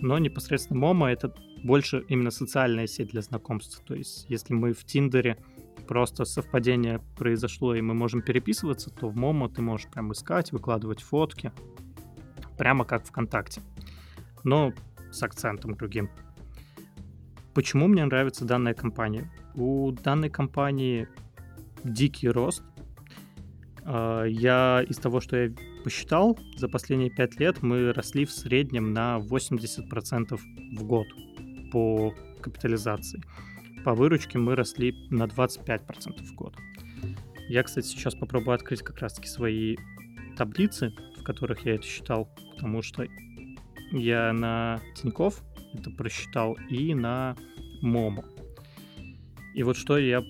Но 0.00 0.18
непосредственно 0.18 0.84
Momo 0.84 1.06
это 1.06 1.34
больше 1.62 2.04
именно 2.08 2.30
социальная 2.30 2.86
сеть 2.86 3.10
для 3.10 3.22
знакомств. 3.22 3.82
То 3.86 3.94
есть 3.94 4.26
если 4.28 4.54
мы 4.54 4.72
в 4.72 4.84
Тиндере 4.84 5.38
просто 5.86 6.24
совпадение 6.24 7.00
произошло, 7.16 7.74
и 7.74 7.80
мы 7.80 7.94
можем 7.94 8.22
переписываться, 8.22 8.90
то 8.90 9.08
в 9.08 9.16
Momo 9.16 9.52
ты 9.52 9.62
можешь 9.62 9.88
прям 9.88 10.12
искать, 10.12 10.52
выкладывать 10.52 11.02
фотки, 11.02 11.52
прямо 12.58 12.84
как 12.84 13.06
ВКонтакте. 13.06 13.62
Но 14.42 14.72
с 15.10 15.22
акцентом 15.22 15.74
другим. 15.74 16.10
Почему 17.54 17.86
мне 17.86 18.04
нравится 18.04 18.44
данная 18.44 18.74
компания? 18.74 19.30
У 19.54 19.92
данной 19.92 20.28
компании 20.28 21.08
дикий 21.84 22.28
рост. 22.28 22.62
А, 23.84 24.24
я 24.24 24.84
из 24.88 24.96
того, 24.96 25.20
что 25.20 25.36
я 25.36 25.52
посчитал, 25.84 26.38
за 26.56 26.68
последние 26.68 27.10
5 27.10 27.38
лет 27.38 27.62
мы 27.62 27.92
росли 27.92 28.24
в 28.24 28.32
среднем 28.32 28.92
на 28.94 29.18
80% 29.18 30.40
в 30.76 30.84
год 30.84 31.06
по 31.70 32.14
капитализации. 32.40 33.22
По 33.84 33.94
выручке 33.94 34.38
мы 34.38 34.56
росли 34.56 34.94
на 35.10 35.24
25% 35.24 36.22
в 36.24 36.34
год. 36.34 36.56
Я, 37.48 37.62
кстати, 37.62 37.86
сейчас 37.86 38.14
попробую 38.14 38.54
открыть 38.54 38.80
как 38.80 38.98
раз-таки 39.00 39.28
свои 39.28 39.76
таблицы, 40.38 40.94
в 41.18 41.22
которых 41.22 41.66
я 41.66 41.74
это 41.74 41.84
считал, 41.84 42.28
потому 42.54 42.80
что 42.80 43.06
я 43.92 44.32
на 44.32 44.80
Тиньков 44.96 45.42
это 45.74 45.90
просчитал 45.90 46.56
и 46.70 46.94
на 46.94 47.36
Момо. 47.82 48.24
И 49.54 49.62
вот 49.62 49.76
что 49.76 49.98
я 49.98 50.22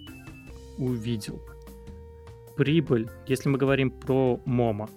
увидел. 0.78 1.40
Прибыль, 2.56 3.08
если 3.28 3.48
мы 3.48 3.58
говорим 3.58 3.90
про 3.90 4.40
Момо, 4.44 4.88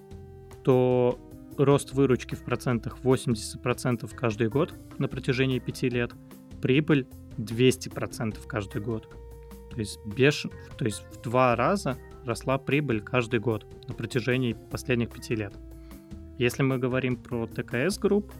то 0.64 1.18
рост 1.56 1.92
выручки 1.92 2.34
в 2.34 2.42
процентах 2.44 2.98
80% 3.02 4.14
каждый 4.14 4.48
год 4.48 4.74
на 4.98 5.08
протяжении 5.08 5.58
5 5.58 5.82
лет, 5.84 6.12
прибыль 6.60 7.06
200% 7.36 8.38
каждый 8.46 8.80
год. 8.80 9.08
То 9.70 9.78
есть, 9.78 9.98
беш... 10.04 10.46
то 10.76 10.84
есть 10.84 11.04
в 11.12 11.20
два 11.20 11.56
раза 11.56 11.96
росла 12.24 12.58
прибыль 12.58 13.00
каждый 13.00 13.40
год 13.40 13.66
на 13.88 13.94
протяжении 13.94 14.54
последних 14.70 15.10
5 15.10 15.30
лет. 15.30 15.54
Если 16.38 16.62
мы 16.62 16.78
говорим 16.78 17.16
про 17.16 17.46
ТКС 17.46 17.98
Групп, 17.98 18.32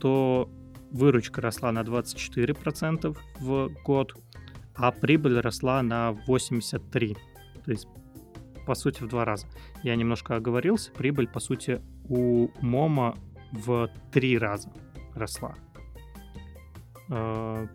то 0.00 0.48
выручка 0.90 1.40
росла 1.40 1.72
на 1.72 1.80
24% 1.80 3.16
в 3.40 3.70
год, 3.84 4.14
а 4.74 4.92
прибыль 4.92 5.40
росла 5.40 5.82
на 5.82 6.16
83%. 6.28 7.16
То 7.64 7.70
есть, 7.70 7.88
по 8.66 8.74
сути, 8.74 9.02
в 9.02 9.08
два 9.08 9.24
раза. 9.24 9.46
Я 9.82 9.96
немножко 9.96 10.36
оговорился, 10.36 10.90
прибыль, 10.92 11.28
по 11.28 11.40
сути, 11.40 11.80
у 12.08 12.48
Мома 12.60 13.16
в 13.52 13.90
три 14.12 14.38
раза 14.38 14.72
росла. 15.14 15.54
А, 17.10 17.66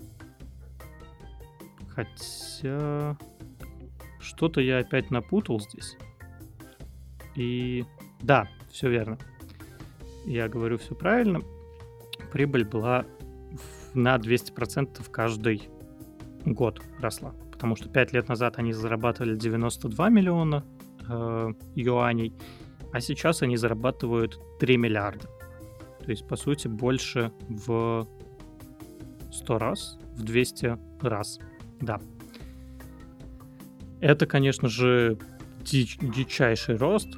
хотя 1.89 3.17
что-то 4.19 4.61
я 4.61 4.79
опять 4.79 5.11
напутал 5.11 5.59
здесь. 5.59 5.97
И 7.35 7.85
да, 8.21 8.47
все 8.71 8.89
верно. 8.89 9.17
Я 10.25 10.49
говорю 10.49 10.77
все 10.77 10.95
правильно 10.95 11.41
прибыль 12.37 12.65
была 12.65 13.05
на 13.93 14.15
200% 14.15 15.09
каждый 15.09 15.69
год 16.45 16.81
росла. 16.99 17.33
Потому 17.51 17.75
что 17.75 17.89
5 17.89 18.13
лет 18.13 18.29
назад 18.29 18.59
они 18.59 18.73
зарабатывали 18.73 19.35
92 19.35 20.09
миллиона 20.09 20.63
э, 21.09 21.53
юаней, 21.75 22.33
а 22.93 23.01
сейчас 23.01 23.41
они 23.41 23.57
зарабатывают 23.57 24.39
3 24.59 24.77
миллиарда. 24.77 25.27
То 26.03 26.11
есть, 26.11 26.27
по 26.27 26.35
сути, 26.35 26.67
больше 26.67 27.31
в 27.49 28.07
100 29.31 29.57
раз, 29.57 29.99
в 30.15 30.23
200 30.23 30.77
раз. 31.01 31.39
Да. 31.81 31.99
Это, 33.99 34.25
конечно 34.25 34.69
же, 34.69 35.17
дич, 35.61 35.97
дичайший 35.99 36.77
рост, 36.77 37.17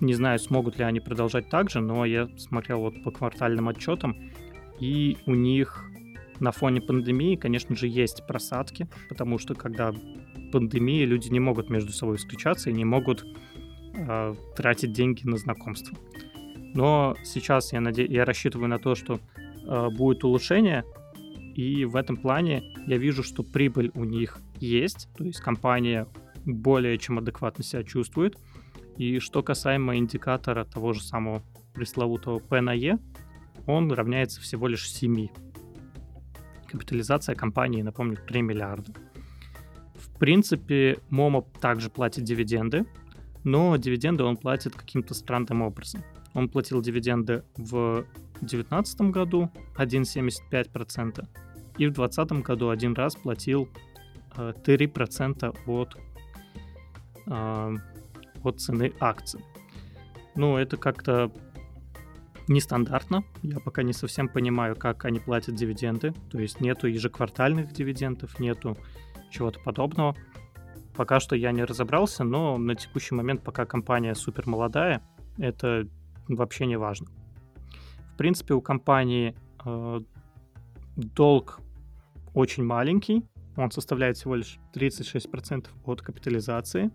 не 0.00 0.14
знаю, 0.14 0.38
смогут 0.38 0.78
ли 0.78 0.84
они 0.84 1.00
продолжать 1.00 1.48
так 1.48 1.70
же, 1.70 1.80
но 1.80 2.04
я 2.04 2.28
смотрел 2.36 2.80
вот 2.80 3.02
по 3.04 3.10
квартальным 3.12 3.68
отчетам, 3.68 4.16
и 4.80 5.16
у 5.26 5.34
них 5.34 5.84
на 6.40 6.50
фоне 6.50 6.80
пандемии, 6.80 7.36
конечно 7.36 7.76
же, 7.76 7.86
есть 7.86 8.26
просадки, 8.26 8.88
потому 9.08 9.38
что 9.38 9.54
когда 9.54 9.94
пандемия, 10.52 11.06
люди 11.06 11.28
не 11.28 11.40
могут 11.40 11.70
между 11.70 11.92
собой 11.92 12.18
встречаться 12.18 12.70
и 12.70 12.72
не 12.72 12.84
могут 12.84 13.24
э, 13.94 14.34
тратить 14.56 14.92
деньги 14.92 15.26
на 15.26 15.36
знакомство. 15.36 15.98
Но 16.74 17.16
сейчас 17.24 17.72
я, 17.72 17.80
наде... 17.80 18.06
я 18.06 18.24
рассчитываю 18.24 18.68
на 18.68 18.78
то, 18.78 18.94
что 18.94 19.18
э, 19.66 19.88
будет 19.90 20.22
улучшение, 20.24 20.84
и 21.54 21.84
в 21.84 21.96
этом 21.96 22.16
плане 22.16 22.62
я 22.86 22.96
вижу, 22.96 23.22
что 23.22 23.42
прибыль 23.42 23.90
у 23.94 24.04
них 24.04 24.38
есть, 24.60 25.08
то 25.16 25.24
есть 25.24 25.40
компания 25.40 26.06
более 26.44 26.98
чем 26.98 27.18
адекватно 27.18 27.64
себя 27.64 27.82
чувствует, 27.82 28.38
и 28.96 29.18
что 29.18 29.42
касаемо 29.42 29.96
индикатора 29.96 30.64
того 30.64 30.92
же 30.92 31.02
самого 31.02 31.42
пресловутого 31.74 32.38
P 32.38 32.60
на 32.60 32.74
E, 32.74 32.98
он 33.66 33.90
равняется 33.92 34.40
всего 34.40 34.66
лишь 34.66 34.90
7. 34.90 35.28
Капитализация 36.68 37.34
компании, 37.34 37.82
напомню, 37.82 38.18
3 38.26 38.42
миллиарда. 38.42 38.92
Принципе, 40.22 41.00
Momo 41.10 41.44
также 41.60 41.90
платит 41.90 42.22
дивиденды, 42.22 42.86
но 43.42 43.76
дивиденды 43.76 44.22
он 44.22 44.36
платит 44.36 44.72
каким-то 44.72 45.14
странным 45.14 45.62
образом. 45.62 46.04
Он 46.32 46.48
платил 46.48 46.80
дивиденды 46.80 47.42
в 47.56 48.06
2019 48.34 49.00
году 49.10 49.50
1,75%, 49.76 51.26
и 51.76 51.86
в 51.88 51.92
2020 51.92 52.32
году 52.44 52.68
один 52.68 52.94
раз 52.94 53.16
платил 53.16 53.68
3% 54.36 55.42
э, 55.42 55.70
от 55.72 55.96
э, 57.26 57.76
от 58.44 58.60
цены 58.60 58.92
акций. 59.00 59.40
Ну, 60.36 60.56
это 60.56 60.76
как-то 60.76 61.32
нестандартно. 62.46 63.24
Я 63.42 63.58
пока 63.58 63.82
не 63.82 63.92
совсем 63.92 64.28
понимаю, 64.28 64.76
как 64.76 65.04
они 65.04 65.18
платят 65.18 65.56
дивиденды. 65.56 66.14
То 66.30 66.38
есть 66.38 66.60
нету 66.60 66.86
ежеквартальных 66.86 67.72
дивидендов, 67.72 68.38
нету 68.38 68.78
чего-то 69.32 69.60
подобного. 69.60 70.14
пока 70.94 71.20
что 71.20 71.34
я 71.34 71.52
не 71.52 71.64
разобрался, 71.64 72.22
но 72.22 72.58
на 72.58 72.74
текущий 72.74 73.14
момент, 73.14 73.42
пока 73.42 73.64
компания 73.64 74.14
супер 74.14 74.46
молодая, 74.46 75.02
это 75.38 75.88
вообще 76.28 76.66
не 76.66 76.76
важно. 76.76 77.06
В 78.12 78.16
принципе, 78.18 78.54
у 78.54 78.60
компании 78.60 79.34
э, 79.64 80.00
долг 80.96 81.60
очень 82.34 82.64
маленький, 82.64 83.24
он 83.56 83.70
составляет 83.70 84.16
всего 84.16 84.34
лишь 84.34 84.58
36% 84.74 85.66
от 85.84 86.02
капитализации. 86.02 86.90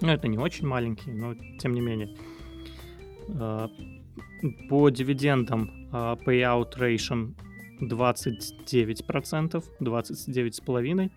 Ну, 0.00 0.08
это 0.08 0.28
не 0.28 0.38
очень 0.38 0.66
маленький, 0.66 1.10
но 1.12 1.34
тем 1.58 1.74
не 1.74 1.80
менее. 1.80 2.16
Э, 3.28 3.68
по 4.68 4.88
дивидендам 4.90 5.88
э, 5.92 6.16
payout 6.26 6.76
ratio 6.78 7.34
29%, 7.80 9.64
29,5%. 9.80 11.10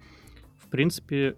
В 0.58 0.67
принципе, 0.67 1.36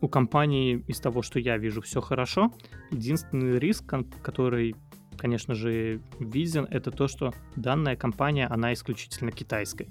у 0.00 0.08
компании 0.08 0.84
из 0.86 1.00
того, 1.00 1.22
что 1.22 1.38
я 1.38 1.58
вижу, 1.58 1.80
все 1.80 2.00
хорошо. 2.00 2.52
Единственный 2.90 3.58
риск, 3.58 3.84
который, 4.22 4.74
конечно 5.16 5.54
же, 5.54 6.00
виден, 6.18 6.66
это 6.70 6.90
то, 6.90 7.08
что 7.08 7.32
данная 7.56 7.96
компания, 7.96 8.46
она 8.46 8.72
исключительно 8.72 9.32
китайская. 9.32 9.88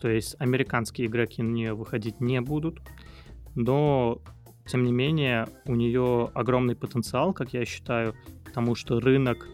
То 0.00 0.08
есть 0.08 0.34
американские 0.40 1.06
игроки 1.06 1.42
на 1.42 1.52
нее 1.52 1.74
выходить 1.74 2.20
не 2.20 2.40
будут, 2.40 2.80
но 3.54 4.20
тем 4.66 4.84
не 4.84 4.92
менее 4.92 5.46
у 5.66 5.74
нее 5.74 6.30
огромный 6.34 6.74
потенциал, 6.74 7.32
как 7.32 7.52
я 7.52 7.64
считаю, 7.64 8.14
потому 8.44 8.74
что 8.74 9.00
рынок 9.00 9.48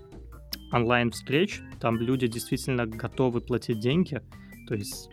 онлайн-встреч, 0.72 1.60
там 1.80 1.96
люди 1.98 2.26
действительно 2.26 2.86
готовы 2.86 3.40
платить 3.40 3.80
деньги. 3.80 4.20
То 4.66 4.74
есть 4.74 5.08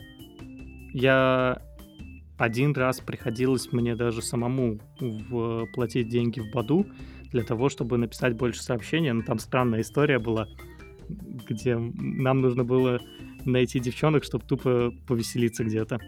я 0.94 1.62
один 2.38 2.74
раз 2.74 3.00
приходилось 3.00 3.72
мне 3.72 3.96
даже 3.96 4.22
самому 4.22 4.80
в, 5.00 5.68
платить 5.74 6.10
деньги 6.10 6.40
в 6.40 6.52
Баду 6.54 6.86
для 7.32 7.44
того, 7.44 7.70
чтобы 7.70 7.98
написать 7.98 8.36
больше 8.36 8.62
сообщений. 8.62 9.12
Но 9.12 9.24
там 9.24 9.40
странная 9.40 9.82
история 9.82 10.20
была, 10.20 10.48
где 11.48 11.78
нам 11.78 12.42
нужно 12.42 12.64
было 12.64 13.00
найти 13.46 13.80
девчонок, 13.80 14.24
чтобы 14.24 14.46
тупо 14.46 14.92
повеселиться 15.08 15.64
где-то 15.64 16.00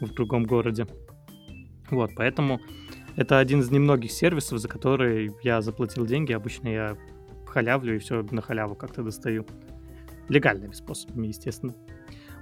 в 0.00 0.14
другом 0.14 0.44
городе. 0.44 0.86
Вот, 1.90 2.12
поэтому 2.16 2.60
это 3.16 3.38
один 3.38 3.60
из 3.60 3.70
немногих 3.70 4.10
сервисов, 4.10 4.58
за 4.58 4.68
которые 4.68 5.32
я 5.42 5.60
заплатил 5.60 6.06
деньги. 6.06 6.32
Обычно 6.32 6.68
я 6.68 6.96
халявлю 7.54 7.94
и 7.94 7.98
все 7.98 8.22
на 8.30 8.42
халяву 8.42 8.74
как-то 8.74 9.02
достаю. 9.04 9.46
Легальными 10.28 10.72
способами, 10.72 11.28
естественно. 11.28 11.74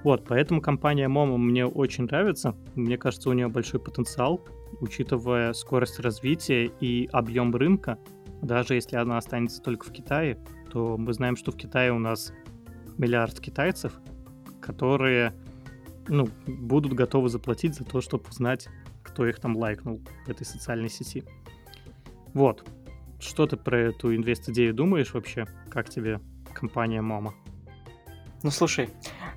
Вот, 0.05 0.25
поэтому 0.27 0.61
компания 0.61 1.09
Momo 1.09 1.37
мне 1.37 1.67
очень 1.67 2.05
нравится. 2.05 2.57
Мне 2.75 2.97
кажется, 2.97 3.29
у 3.29 3.33
нее 3.35 3.49
большой 3.49 3.79
потенциал, 3.79 4.41
учитывая 4.81 5.53
скорость 5.53 6.01
развития 6.01 6.71
и 6.81 7.09
объем 7.13 7.55
рынка. 7.55 7.99
Даже 8.41 8.75
если 8.75 8.97
она 8.97 9.19
останется 9.19 9.61
только 9.61 9.87
в 9.87 9.93
Китае, 9.93 10.39
то 10.71 10.97
мы 10.97 11.13
знаем, 11.13 11.37
что 11.37 11.53
в 11.53 11.57
Китае 11.57 11.93
у 11.93 11.99
нас 11.99 12.33
миллиард 12.97 13.39
китайцев, 13.39 14.01
которые 14.61 15.35
ну, 16.09 16.29
будут 16.47 16.95
готовы 16.95 17.29
заплатить 17.29 17.75
за 17.75 17.85
то, 17.85 18.01
чтобы 18.01 18.25
узнать, 18.31 18.69
кто 19.03 19.27
их 19.27 19.39
там 19.41 19.57
лайкнул 19.57 20.01
в 20.27 20.31
этой 20.31 20.47
социальной 20.47 20.89
сети. 20.89 21.23
Вот. 22.35 22.65
Что 23.23 23.47
ты 23.47 23.57
про 23.57 23.79
эту 23.79 24.15
инвест-идею 24.15 24.75
думаешь 24.75 25.15
вообще? 25.15 25.47
Как 25.71 25.89
тебе 25.89 26.21
компания 26.53 27.01
Momo? 27.01 27.33
Ну, 28.43 28.51
слушай, 28.51 28.91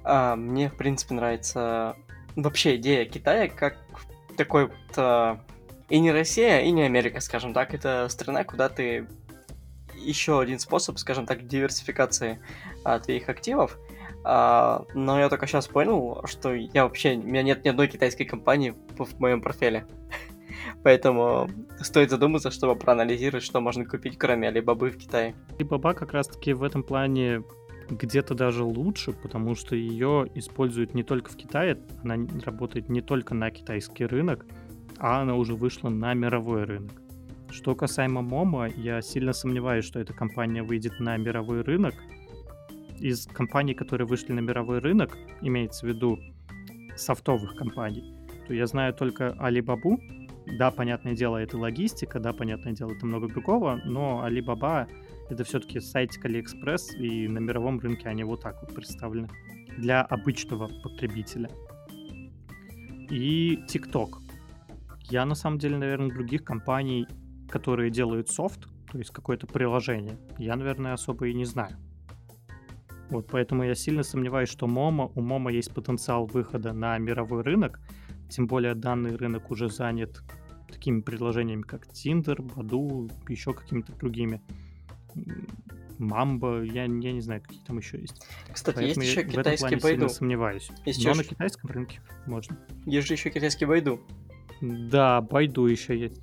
а, 0.03 0.35
мне, 0.35 0.69
в 0.69 0.75
принципе, 0.75 1.13
нравится 1.13 1.95
вообще 2.35 2.77
идея 2.77 3.05
Китая 3.05 3.47
как 3.47 3.77
такой 4.35 4.65
вот... 4.65 5.39
И 5.87 5.99
не 5.99 6.11
Россия, 6.11 6.61
и 6.61 6.71
не 6.71 6.81
Америка, 6.81 7.19
скажем 7.19 7.53
так. 7.53 7.75
Это 7.75 8.07
страна, 8.09 8.43
куда 8.43 8.69
ты 8.69 9.07
еще 9.95 10.39
один 10.39 10.57
способ, 10.57 10.97
скажем 10.97 11.27
так, 11.27 11.45
диверсификации 11.45 12.39
а, 12.83 12.97
твоих 12.99 13.29
активов. 13.29 13.77
А, 14.23 14.83
но 14.95 15.19
я 15.19 15.29
только 15.29 15.45
сейчас 15.45 15.67
понял, 15.67 16.23
что 16.25 16.55
я 16.55 16.85
вообще... 16.85 17.13
У 17.13 17.21
меня 17.21 17.43
нет 17.43 17.63
ни 17.63 17.69
одной 17.69 17.87
китайской 17.87 18.25
компании 18.25 18.73
в, 18.97 19.05
в 19.05 19.19
моем 19.19 19.41
портфеле. 19.43 19.85
Поэтому 20.85 21.49
стоит 21.81 22.11
задуматься, 22.11 22.51
чтобы 22.51 22.75
проанализировать, 22.75 23.43
что 23.43 23.59
можно 23.59 23.85
купить, 23.85 24.19
кроме 24.19 24.49
Алибабы 24.49 24.91
в 24.91 24.97
Китае. 24.97 25.33
Алибаба 25.57 25.95
как 25.95 26.13
раз-таки 26.13 26.53
в 26.53 26.61
этом 26.61 26.83
плане 26.83 27.41
где-то 27.89 28.35
даже 28.35 28.63
лучше, 28.63 29.11
потому 29.11 29.55
что 29.55 29.75
ее 29.75 30.29
используют 30.35 30.93
не 30.93 31.01
только 31.01 31.31
в 31.31 31.35
Китае, 31.37 31.79
она 32.03 32.17
работает 32.45 32.87
не 32.87 33.01
только 33.01 33.33
на 33.33 33.49
китайский 33.49 34.05
рынок, 34.05 34.45
а 34.99 35.21
она 35.21 35.33
уже 35.33 35.55
вышла 35.55 35.89
на 35.89 36.13
мировой 36.13 36.65
рынок. 36.65 37.01
Что 37.49 37.73
касаемо 37.73 38.21
Момо, 38.21 38.67
я 38.67 39.01
сильно 39.01 39.33
сомневаюсь, 39.33 39.85
что 39.85 39.99
эта 39.99 40.13
компания 40.13 40.61
выйдет 40.61 40.99
на 40.99 41.17
мировой 41.17 41.63
рынок. 41.63 41.95
Из 42.99 43.25
компаний, 43.25 43.73
которые 43.73 44.05
вышли 44.05 44.33
на 44.33 44.39
мировой 44.39 44.77
рынок, 44.77 45.17
имеется 45.41 45.87
в 45.87 45.89
виду 45.89 46.19
софтовых 46.95 47.55
компаний, 47.55 48.13
то 48.47 48.53
я 48.53 48.67
знаю 48.67 48.93
только 48.93 49.35
Alibaba. 49.39 49.97
Да, 50.47 50.71
понятное 50.71 51.15
дело, 51.15 51.37
это 51.37 51.57
логистика, 51.57 52.19
да, 52.19 52.31
понятное 52.31 52.73
дело, 52.73 52.91
это 52.91 53.05
много 53.05 53.27
другого, 53.27 53.81
но 53.83 54.23
Alibaba 54.25 54.87
это 55.29 55.43
все-таки 55.43 55.79
сайтик 55.79 56.25
AliExpress, 56.25 56.97
и 56.97 57.27
на 57.27 57.39
мировом 57.39 57.79
рынке 57.79 58.07
они 58.07 58.23
вот 58.23 58.41
так 58.41 58.61
вот 58.61 58.75
представлены 58.75 59.29
для 59.77 60.03
обычного 60.03 60.69
потребителя. 60.83 61.49
И 63.09 63.59
TikTok. 63.67 64.21
Я 65.09 65.25
на 65.25 65.35
самом 65.35 65.59
деле, 65.59 65.77
наверное, 65.77 66.13
других 66.13 66.43
компаний, 66.43 67.07
которые 67.49 67.89
делают 67.89 68.29
софт, 68.29 68.67
то 68.91 68.97
есть 68.97 69.11
какое-то 69.11 69.47
приложение, 69.47 70.17
я, 70.37 70.55
наверное, 70.55 70.93
особо 70.93 71.27
и 71.27 71.33
не 71.33 71.45
знаю. 71.45 71.75
Вот, 73.09 73.27
поэтому 73.29 73.63
я 73.63 73.75
сильно 73.75 74.03
сомневаюсь, 74.03 74.49
что 74.49 74.65
Momo, 74.65 75.11
у 75.15 75.21
Momo 75.21 75.51
есть 75.51 75.73
потенциал 75.73 76.25
выхода 76.25 76.73
на 76.73 76.97
мировой 76.97 77.43
рынок, 77.43 77.79
тем 78.29 78.47
более 78.47 78.73
данный 78.73 79.15
рынок 79.15 79.51
уже 79.51 79.69
занят 79.69 80.23
такими 80.85 81.01
предложениями, 81.01 81.63
как 81.63 81.87
Tinder, 81.87 82.37
Badu, 82.37 83.11
еще 83.27 83.53
какими-то 83.53 83.91
другими. 83.93 84.39
Мамба, 85.97 86.61
я, 86.61 86.83
я 86.83 87.11
не 87.11 87.21
знаю, 87.21 87.41
какие 87.41 87.61
там 87.63 87.79
еще 87.79 87.99
есть. 87.99 88.27
Кстати, 88.53 88.75
Поэтому 88.75 89.03
есть 89.03 89.17
еще 89.17 89.27
китайский 89.27 89.77
Байду. 89.77 90.09
сомневаюсь. 90.09 90.69
Есть 90.85 91.03
Но 91.03 91.11
еще... 91.11 91.17
на 91.17 91.23
китайском 91.23 91.69
рынке 91.71 92.01
можно. 92.27 92.55
Есть 92.85 93.07
же 93.07 93.13
еще 93.13 93.31
китайский 93.31 93.65
Байду. 93.65 93.99
Да, 94.61 95.21
Байду 95.21 95.65
еще 95.65 95.97
есть. 95.97 96.21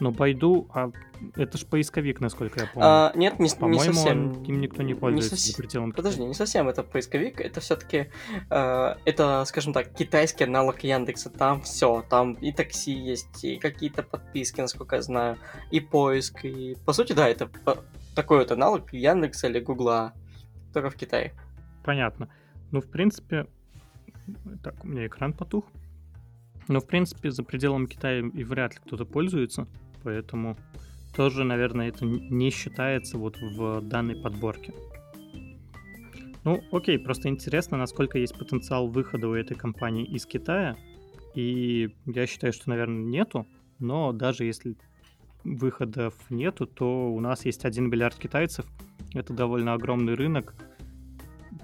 Но 0.00 0.10
Байду, 0.12 0.66
а 0.72 0.90
это 1.36 1.58
же 1.58 1.66
поисковик, 1.66 2.20
насколько 2.20 2.60
я 2.60 2.66
помню. 2.66 2.88
А, 2.88 3.12
нет, 3.14 3.38
не, 3.38 3.44
не 3.44 3.78
совсем. 3.78 4.30
Он, 4.30 4.44
им 4.44 4.60
никто 4.60 4.82
не 4.82 4.94
пользуется 4.94 5.34
не 5.34 5.38
совсем... 5.38 5.52
за 5.52 5.62
пределом 5.62 5.92
Подожди, 5.92 6.24
не 6.24 6.34
совсем 6.34 6.68
это 6.68 6.82
поисковик, 6.82 7.40
это 7.40 7.60
все-таки, 7.60 8.10
э, 8.50 8.94
это, 9.04 9.44
скажем 9.44 9.74
так, 9.74 9.92
китайский 9.94 10.44
аналог 10.44 10.82
Яндекса. 10.82 11.28
Там 11.28 11.60
все, 11.60 12.02
там 12.08 12.32
и 12.34 12.50
такси 12.50 12.92
есть, 12.92 13.44
и 13.44 13.58
какие-то 13.58 14.02
подписки, 14.02 14.62
насколько 14.62 14.96
я 14.96 15.02
знаю, 15.02 15.36
и 15.70 15.80
поиск, 15.80 16.44
и 16.44 16.76
по 16.86 16.94
сути, 16.94 17.12
да, 17.12 17.28
это 17.28 17.50
такой 18.14 18.38
вот 18.38 18.50
аналог 18.50 18.92
Яндекса 18.92 19.48
или 19.48 19.60
Гугла, 19.60 20.14
только 20.72 20.88
в 20.88 20.96
Китае. 20.96 21.34
Понятно. 21.84 22.30
Ну, 22.70 22.80
в 22.80 22.86
принципе, 22.86 23.46
так, 24.62 24.82
у 24.82 24.88
меня 24.88 25.06
экран 25.06 25.34
потух. 25.34 25.64
Но, 26.68 26.80
в 26.80 26.86
принципе, 26.86 27.30
за 27.30 27.42
пределами 27.42 27.86
Китая 27.86 28.20
и 28.20 28.44
вряд 28.44 28.74
ли 28.74 28.80
кто-то 28.84 29.04
пользуется. 29.04 29.66
Поэтому 30.02 30.56
тоже, 31.14 31.44
наверное, 31.44 31.88
это 31.88 32.04
не 32.04 32.50
считается 32.50 33.18
вот 33.18 33.36
в 33.40 33.80
данной 33.82 34.16
подборке. 34.16 34.72
Ну, 36.44 36.62
окей, 36.72 36.98
просто 36.98 37.28
интересно, 37.28 37.76
насколько 37.76 38.18
есть 38.18 38.38
потенциал 38.38 38.88
выхода 38.88 39.28
у 39.28 39.34
этой 39.34 39.56
компании 39.56 40.04
из 40.06 40.24
Китая. 40.24 40.76
И 41.34 41.90
я 42.06 42.26
считаю, 42.26 42.52
что, 42.52 42.70
наверное, 42.70 43.02
нету. 43.02 43.46
Но 43.78 44.12
даже 44.12 44.44
если 44.44 44.76
выходов 45.44 46.14
нету, 46.30 46.66
то 46.66 47.12
у 47.12 47.20
нас 47.20 47.44
есть 47.44 47.64
1 47.64 47.90
миллиард 47.90 48.16
китайцев. 48.16 48.66
Это 49.14 49.32
довольно 49.32 49.74
огромный 49.74 50.14
рынок, 50.14 50.54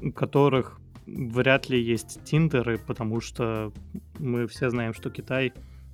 у 0.03 0.13
которых 0.13 0.81
вряд 1.07 1.69
ли 1.69 1.81
есть 1.81 2.23
тиндеры, 2.25 2.79
потому 2.79 3.21
что 3.21 3.73
мы 4.19 4.47
все 4.47 4.71
знаем, 4.71 4.93
что 4.93 5.11
Китай 5.11 5.53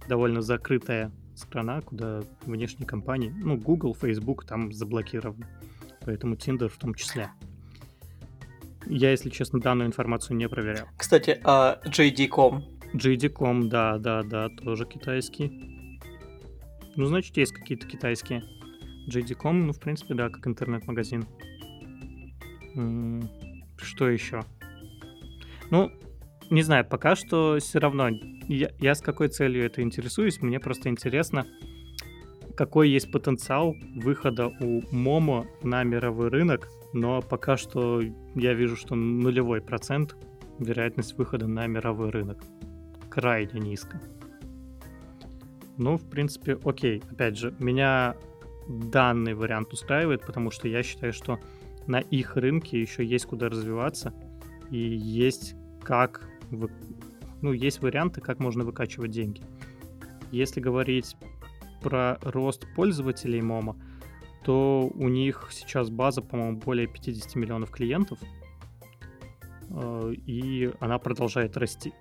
довольно 0.09 0.43
закрытая 0.43 1.13
страна, 1.35 1.81
куда 1.81 2.23
внешние 2.43 2.87
компании, 2.87 3.35
ну, 3.43 3.57
Google, 3.57 3.95
Facebook 3.95 4.45
там 4.45 4.73
заблокированы. 4.73 5.47
Поэтому 6.05 6.35
Tinder 6.35 6.69
в 6.69 6.77
том 6.77 6.95
числе. 6.95 7.31
Я, 8.87 9.11
если 9.11 9.31
честно, 9.31 9.61
данную 9.61 9.87
информацию 9.87 10.37
не 10.37 10.49
проверял. 10.49 10.87
Кстати, 10.97 11.41
а 11.45 11.81
JD.com? 11.85 12.65
JD.com, 12.95 13.69
да, 13.69 13.99
да, 13.99 14.23
да, 14.23 14.49
тоже 14.49 14.85
китайский. 14.85 16.01
Ну, 16.97 17.07
значит, 17.07 17.37
есть 17.37 17.53
какие-то 17.53 17.87
китайские. 17.87 18.43
JD.com, 19.09 19.67
ну, 19.67 19.73
в 19.73 19.81
принципе, 19.81 20.15
да, 20.15 20.29
как 20.29 20.47
интернет-магазин. 20.47 21.25
Что 23.77 24.09
еще? 24.09 24.43
Ну, 25.71 25.91
не 26.53 26.63
знаю, 26.63 26.85
пока 26.85 27.17
что 27.17 27.57
все 27.61 27.79
равно. 27.79 28.11
Я, 28.47 28.71
я 28.79 28.95
с 28.95 29.01
какой 29.01 29.29
целью 29.29 29.65
это 29.65 29.81
интересуюсь? 29.81 30.43
Мне 30.43 30.61
просто 30.61 30.91
интересно, 30.91 31.47
какой 32.57 32.91
есть 32.91 33.11
потенциал 33.11 33.75
выхода 33.97 34.49
у 34.61 34.83
Момо 34.95 35.47
на 35.63 35.83
мировой 35.83 36.29
рынок, 36.29 36.69
но 36.93 37.23
пока 37.23 37.57
что 37.57 38.03
я 38.35 38.53
вижу, 38.53 38.77
что 38.77 38.95
нулевой 38.95 39.63
процент 39.63 40.15
вероятность 40.59 41.17
выхода 41.17 41.47
на 41.47 41.67
мировой 41.67 42.11
рынок. 42.11 42.45
Крайне 43.09 43.59
низко. 43.59 44.03
Ну, 45.79 45.97
в 45.97 46.09
принципе, 46.11 46.59
окей. 46.65 47.03
Опять 47.11 47.39
же, 47.39 47.55
меня 47.61 48.15
данный 48.69 49.33
вариант 49.33 49.73
устраивает, 49.73 50.27
потому 50.27 50.51
что 50.51 50.69
я 50.69 50.83
считаю, 50.83 51.15
что 51.15 51.41
на 51.87 52.01
их 52.01 52.37
рынке 52.37 52.79
еще 52.79 53.05
есть 53.05 53.25
куда 53.25 53.49
развиваться 53.49 54.13
и 54.71 54.77
есть 54.77 55.57
как 55.83 56.29
вы... 56.57 56.71
ну, 57.41 57.53
есть 57.53 57.83
варианты, 57.83 58.21
как 58.21 58.39
можно 58.39 58.65
выкачивать 58.65 59.11
деньги. 59.11 59.43
Если 60.31 60.61
говорить 60.61 61.17
про 61.81 62.19
рост 62.23 62.67
пользователей 62.75 63.43
Момо, 63.43 63.77
то 64.45 64.91
у 64.95 65.09
них 65.09 65.49
сейчас 65.51 65.91
база, 65.91 66.23
по-моему, 66.23 66.59
более 66.59 66.87
50 66.87 67.35
миллионов 67.37 67.71
клиентов, 67.71 68.19
э, 69.71 70.13
и 70.27 70.71
она 70.81 70.99
продолжает 70.99 71.57
расти. 71.57 71.93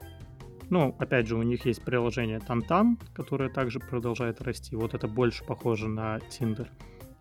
Ну, 0.69 0.95
опять 0.99 1.27
же, 1.27 1.35
у 1.35 1.43
них 1.43 1.65
есть 1.65 1.83
приложение 1.83 2.39
Тантан, 2.39 2.97
которое 3.13 3.49
также 3.49 3.79
продолжает 3.79 4.41
расти. 4.41 4.75
Вот 4.75 4.93
это 4.93 5.07
больше 5.07 5.43
похоже 5.43 5.89
на 5.89 6.17
Tinder. 6.29 6.69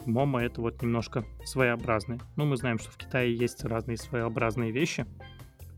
Момо 0.07 0.41
это 0.41 0.61
вот 0.61 0.81
немножко 0.83 1.24
своеобразное. 1.45 2.20
Ну, 2.37 2.47
мы 2.47 2.57
знаем, 2.57 2.78
что 2.78 2.91
в 2.93 2.97
Китае 2.97 3.35
есть 3.35 3.64
разные 3.64 3.97
своеобразные 3.97 4.70
вещи, 4.70 5.05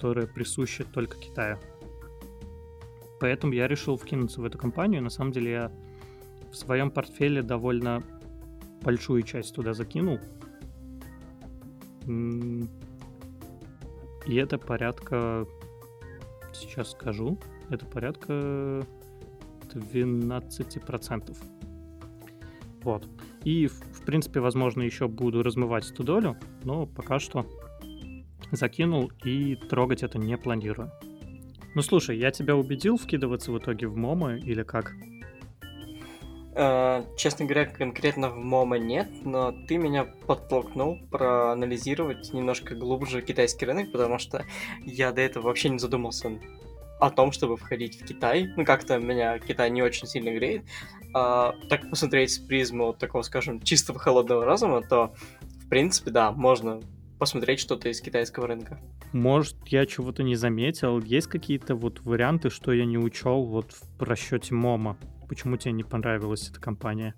которые 0.02 0.26
присущи 0.26 0.82
только 0.82 1.16
Китаю. 1.16 1.58
Поэтому 3.20 3.52
я 3.52 3.68
решил 3.68 3.96
вкинуться 3.96 4.40
в 4.40 4.44
эту 4.44 4.58
компанию. 4.58 5.00
На 5.00 5.10
самом 5.10 5.30
деле 5.30 5.52
я 5.52 5.72
в 6.50 6.56
своем 6.56 6.90
портфеле 6.90 7.40
довольно 7.40 8.02
большую 8.82 9.22
часть 9.22 9.54
туда 9.54 9.74
закинул. 9.74 10.18
И 12.08 12.66
это 14.34 14.58
порядка, 14.58 15.46
сейчас 16.52 16.90
скажу, 16.90 17.38
это 17.70 17.86
порядка 17.86 18.84
12%. 19.72 21.36
Вот. 22.82 23.08
И, 23.44 23.68
в 23.68 24.02
принципе, 24.04 24.40
возможно, 24.40 24.82
еще 24.82 25.06
буду 25.06 25.44
размывать 25.44 25.88
эту 25.88 26.02
долю, 26.02 26.36
но 26.64 26.86
пока 26.86 27.20
что 27.20 27.46
закинул 28.52 29.10
и 29.24 29.56
трогать 29.56 30.02
это 30.02 30.18
не 30.18 30.36
планирую. 30.36 30.90
Ну 31.74 31.82
слушай, 31.82 32.16
я 32.18 32.30
тебя 32.30 32.54
убедил 32.54 32.96
вкидываться 32.96 33.50
в 33.50 33.58
итоге 33.58 33.88
в 33.88 33.96
Момо 33.96 34.36
или 34.36 34.62
как? 34.62 34.92
Э, 36.54 37.04
честно 37.16 37.46
говоря, 37.46 37.64
конкретно 37.64 38.28
в 38.28 38.36
Момо 38.36 38.78
нет, 38.78 39.08
но 39.24 39.52
ты 39.66 39.78
меня 39.78 40.04
подтолкнул 40.04 40.98
проанализировать 41.10 42.32
немножко 42.34 42.74
глубже 42.74 43.22
китайский 43.22 43.64
рынок, 43.64 43.90
потому 43.90 44.18
что 44.18 44.44
я 44.84 45.12
до 45.12 45.22
этого 45.22 45.44
вообще 45.44 45.70
не 45.70 45.78
задумался 45.78 46.38
о 47.00 47.10
том, 47.10 47.32
чтобы 47.32 47.56
входить 47.56 48.00
в 48.00 48.04
Китай. 48.04 48.52
Ну, 48.54 48.66
как-то 48.66 48.98
меня 48.98 49.38
Китай 49.38 49.70
не 49.70 49.82
очень 49.82 50.06
сильно 50.06 50.30
греет. 50.30 50.64
А, 51.14 51.54
так 51.70 51.88
посмотреть 51.88 52.32
с 52.32 52.38
призму 52.38 52.92
такого, 52.92 53.22
скажем, 53.22 53.60
чистого 53.60 53.98
холодного 53.98 54.44
разума, 54.44 54.82
то, 54.82 55.14
в 55.40 55.68
принципе, 55.68 56.10
да, 56.10 56.32
можно 56.32 56.80
посмотреть 57.22 57.60
что-то 57.60 57.88
из 57.88 58.00
китайского 58.00 58.48
рынка. 58.48 58.80
Может, 59.12 59.54
я 59.66 59.86
чего-то 59.86 60.24
не 60.24 60.34
заметил. 60.34 60.98
Есть 60.98 61.28
какие-то 61.28 61.76
вот 61.76 62.00
варианты, 62.00 62.50
что 62.50 62.72
я 62.72 62.84
не 62.84 62.98
учел 62.98 63.44
вот 63.44 63.70
в 63.70 64.02
расчете 64.02 64.56
МОМа? 64.56 64.96
Почему 65.28 65.56
тебе 65.56 65.70
не 65.70 65.84
понравилась 65.84 66.50
эта 66.50 66.60
компания? 66.60 67.14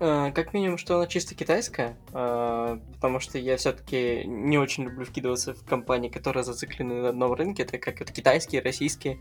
Uh, 0.00 0.32
как 0.32 0.54
минимум, 0.54 0.78
что 0.78 0.96
она 0.96 1.06
чисто 1.06 1.34
китайская, 1.34 1.98
uh, 2.12 2.80
потому 2.94 3.20
что 3.20 3.36
я 3.36 3.58
все-таки 3.58 4.24
не 4.24 4.56
очень 4.56 4.84
люблю 4.84 5.04
вкидываться 5.04 5.52
в 5.52 5.62
компании, 5.66 6.08
которые 6.08 6.42
зациклены 6.42 7.02
на 7.02 7.08
одном 7.10 7.34
рынке, 7.34 7.64
это 7.64 7.76
как 7.76 7.98
вот 7.98 8.12
китайские, 8.12 8.62
российские, 8.62 9.18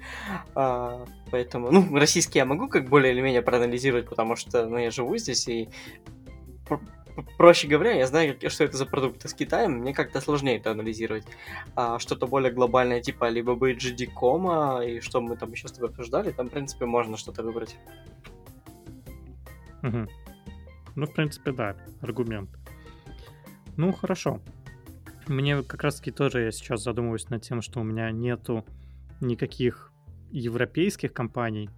uh, 0.53 1.05
поэтому, 1.31 1.71
ну, 1.71 1.97
российские 1.97 2.41
я 2.41 2.45
могу 2.45 2.69
как 2.69 2.87
более 2.87 3.11
или 3.11 3.21
менее 3.21 3.41
проанализировать, 3.41 4.07
потому 4.07 4.37
что, 4.37 4.67
ну, 4.67 4.77
я 4.77 4.91
живу 4.91 5.17
здесь, 5.17 5.47
и 5.47 5.67
проще 7.37 7.67
говоря, 7.67 7.91
я 7.93 8.07
знаю, 8.07 8.37
что 8.49 8.63
это 8.63 8.77
за 8.77 8.85
продукт 8.85 9.25
из 9.25 9.33
Китая, 9.33 9.67
мне 9.67 9.93
как-то 9.93 10.21
сложнее 10.21 10.57
это 10.57 10.71
анализировать. 10.71 11.25
А 11.75 11.99
что-то 11.99 12.27
более 12.27 12.51
глобальное, 12.51 13.01
типа 13.01 13.29
либо 13.29 13.53
BGD.com, 13.53 14.81
и 14.83 14.99
что 15.01 15.21
мы 15.21 15.35
там 15.35 15.51
еще 15.51 15.67
с 15.67 15.71
тобой 15.71 15.89
обсуждали, 15.89 16.31
там, 16.31 16.47
в 16.47 16.51
принципе, 16.51 16.85
можно 16.85 17.17
что-то 17.17 17.43
выбрать. 17.43 17.77
Угу. 19.83 20.07
Ну, 20.95 21.05
в 21.05 21.13
принципе, 21.13 21.51
да, 21.51 21.75
аргумент. 22.01 22.49
Ну, 23.77 23.91
хорошо. 23.93 24.41
Мне 25.27 25.61
как 25.61 25.83
раз-таки 25.83 26.11
тоже 26.11 26.41
я 26.41 26.51
сейчас 26.51 26.83
задумываюсь 26.83 27.29
над 27.29 27.43
тем, 27.43 27.61
что 27.61 27.79
у 27.79 27.83
меня 27.83 28.11
нету 28.11 28.65
никаких 29.21 29.91
европейских 30.31 31.13
компаний, 31.13 31.69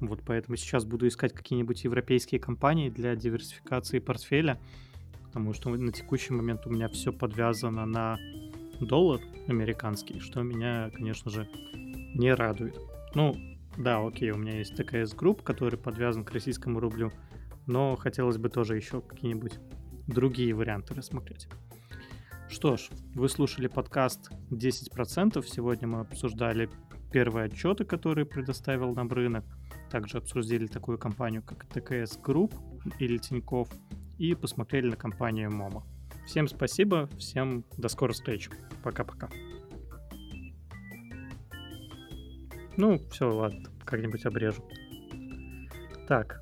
вот 0.00 0.22
поэтому 0.24 0.56
сейчас 0.56 0.84
буду 0.84 1.06
искать 1.06 1.32
какие-нибудь 1.32 1.84
европейские 1.84 2.40
компании 2.40 2.90
для 2.90 3.14
диверсификации 3.16 3.98
портфеля, 3.98 4.60
потому 5.26 5.52
что 5.52 5.70
на 5.70 5.92
текущий 5.92 6.32
момент 6.32 6.66
у 6.66 6.70
меня 6.70 6.88
все 6.88 7.12
подвязано 7.12 7.86
на 7.86 8.18
доллар 8.80 9.20
американский, 9.48 10.20
что 10.20 10.42
меня, 10.42 10.90
конечно 10.90 11.30
же, 11.30 11.48
не 12.14 12.32
радует. 12.34 12.78
Ну, 13.14 13.34
да, 13.76 14.04
окей, 14.04 14.30
у 14.30 14.36
меня 14.36 14.58
есть 14.58 14.76
ТКС 14.76 15.14
Групп, 15.14 15.42
который 15.42 15.78
подвязан 15.78 16.24
к 16.24 16.32
российскому 16.32 16.80
рублю, 16.80 17.12
но 17.66 17.96
хотелось 17.96 18.38
бы 18.38 18.48
тоже 18.48 18.76
еще 18.76 19.00
какие-нибудь 19.00 19.58
другие 20.06 20.54
варианты 20.54 20.94
рассмотреть. 20.94 21.48
Что 22.48 22.76
ж, 22.76 22.90
вы 23.14 23.28
слушали 23.28 23.66
подкаст 23.66 24.30
10%. 24.50 25.44
Сегодня 25.44 25.88
мы 25.88 26.00
обсуждали 26.00 26.68
первые 27.10 27.46
отчеты, 27.46 27.84
которые 27.84 28.26
предоставил 28.26 28.94
нам 28.94 29.08
рынок. 29.08 29.44
Также 29.94 30.18
обсудили 30.18 30.66
такую 30.66 30.98
компанию, 30.98 31.40
как 31.44 31.66
ТКС 31.66 32.18
Групп 32.18 32.52
или 32.98 33.16
Тиньков, 33.16 33.68
и 34.18 34.34
посмотрели 34.34 34.90
на 34.90 34.96
компанию 34.96 35.52
Момо. 35.52 35.86
Всем 36.26 36.48
спасибо, 36.48 37.08
всем 37.16 37.64
до 37.78 37.86
скорых 37.86 38.16
встреч. 38.16 38.50
Пока-пока. 38.82 39.30
Ну, 42.76 42.98
все, 43.12 43.32
ладно, 43.32 43.70
как-нибудь 43.84 44.26
обрежу. 44.26 44.64
Так, 46.08 46.40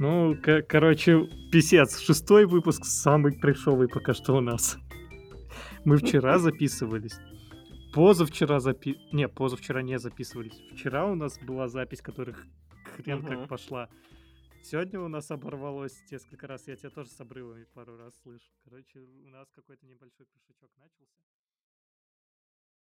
ну, 0.00 0.36
короче, 0.68 1.28
писец, 1.52 2.00
шестой 2.00 2.44
выпуск 2.44 2.86
самый 2.86 3.34
трешовый 3.34 3.86
пока 3.86 4.14
что 4.14 4.34
у 4.34 4.40
нас. 4.40 4.78
Мы 5.84 5.98
вчера 5.98 6.38
записывались. 6.40 7.20
Позавчера 7.94 8.58
запи... 8.58 8.98
Не, 9.12 9.28
позавчера 9.28 9.80
не 9.80 10.00
записывались. 10.00 10.60
Вчера 10.72 11.06
у 11.06 11.14
нас 11.14 11.38
была 11.38 11.68
запись, 11.68 12.00
которых 12.00 12.44
хрен 12.94 13.18
угу. 13.18 13.28
как 13.28 13.48
пошла. 13.48 13.88
Сегодня 14.62 15.00
у 15.00 15.08
нас 15.08 15.30
оборвалось 15.30 16.02
несколько 16.10 16.46
раз. 16.46 16.66
Я 16.68 16.76
тебя 16.76 16.90
тоже 16.90 17.10
с 17.10 17.20
обрывами 17.20 17.64
пару 17.64 17.96
раз 17.96 18.14
слышу. 18.22 18.50
Короче, 18.64 19.00
у 19.00 19.28
нас 19.28 19.50
какой-то 19.50 19.86
небольшой 19.86 20.26
крышечок 20.26 20.72
начался. 20.78 21.04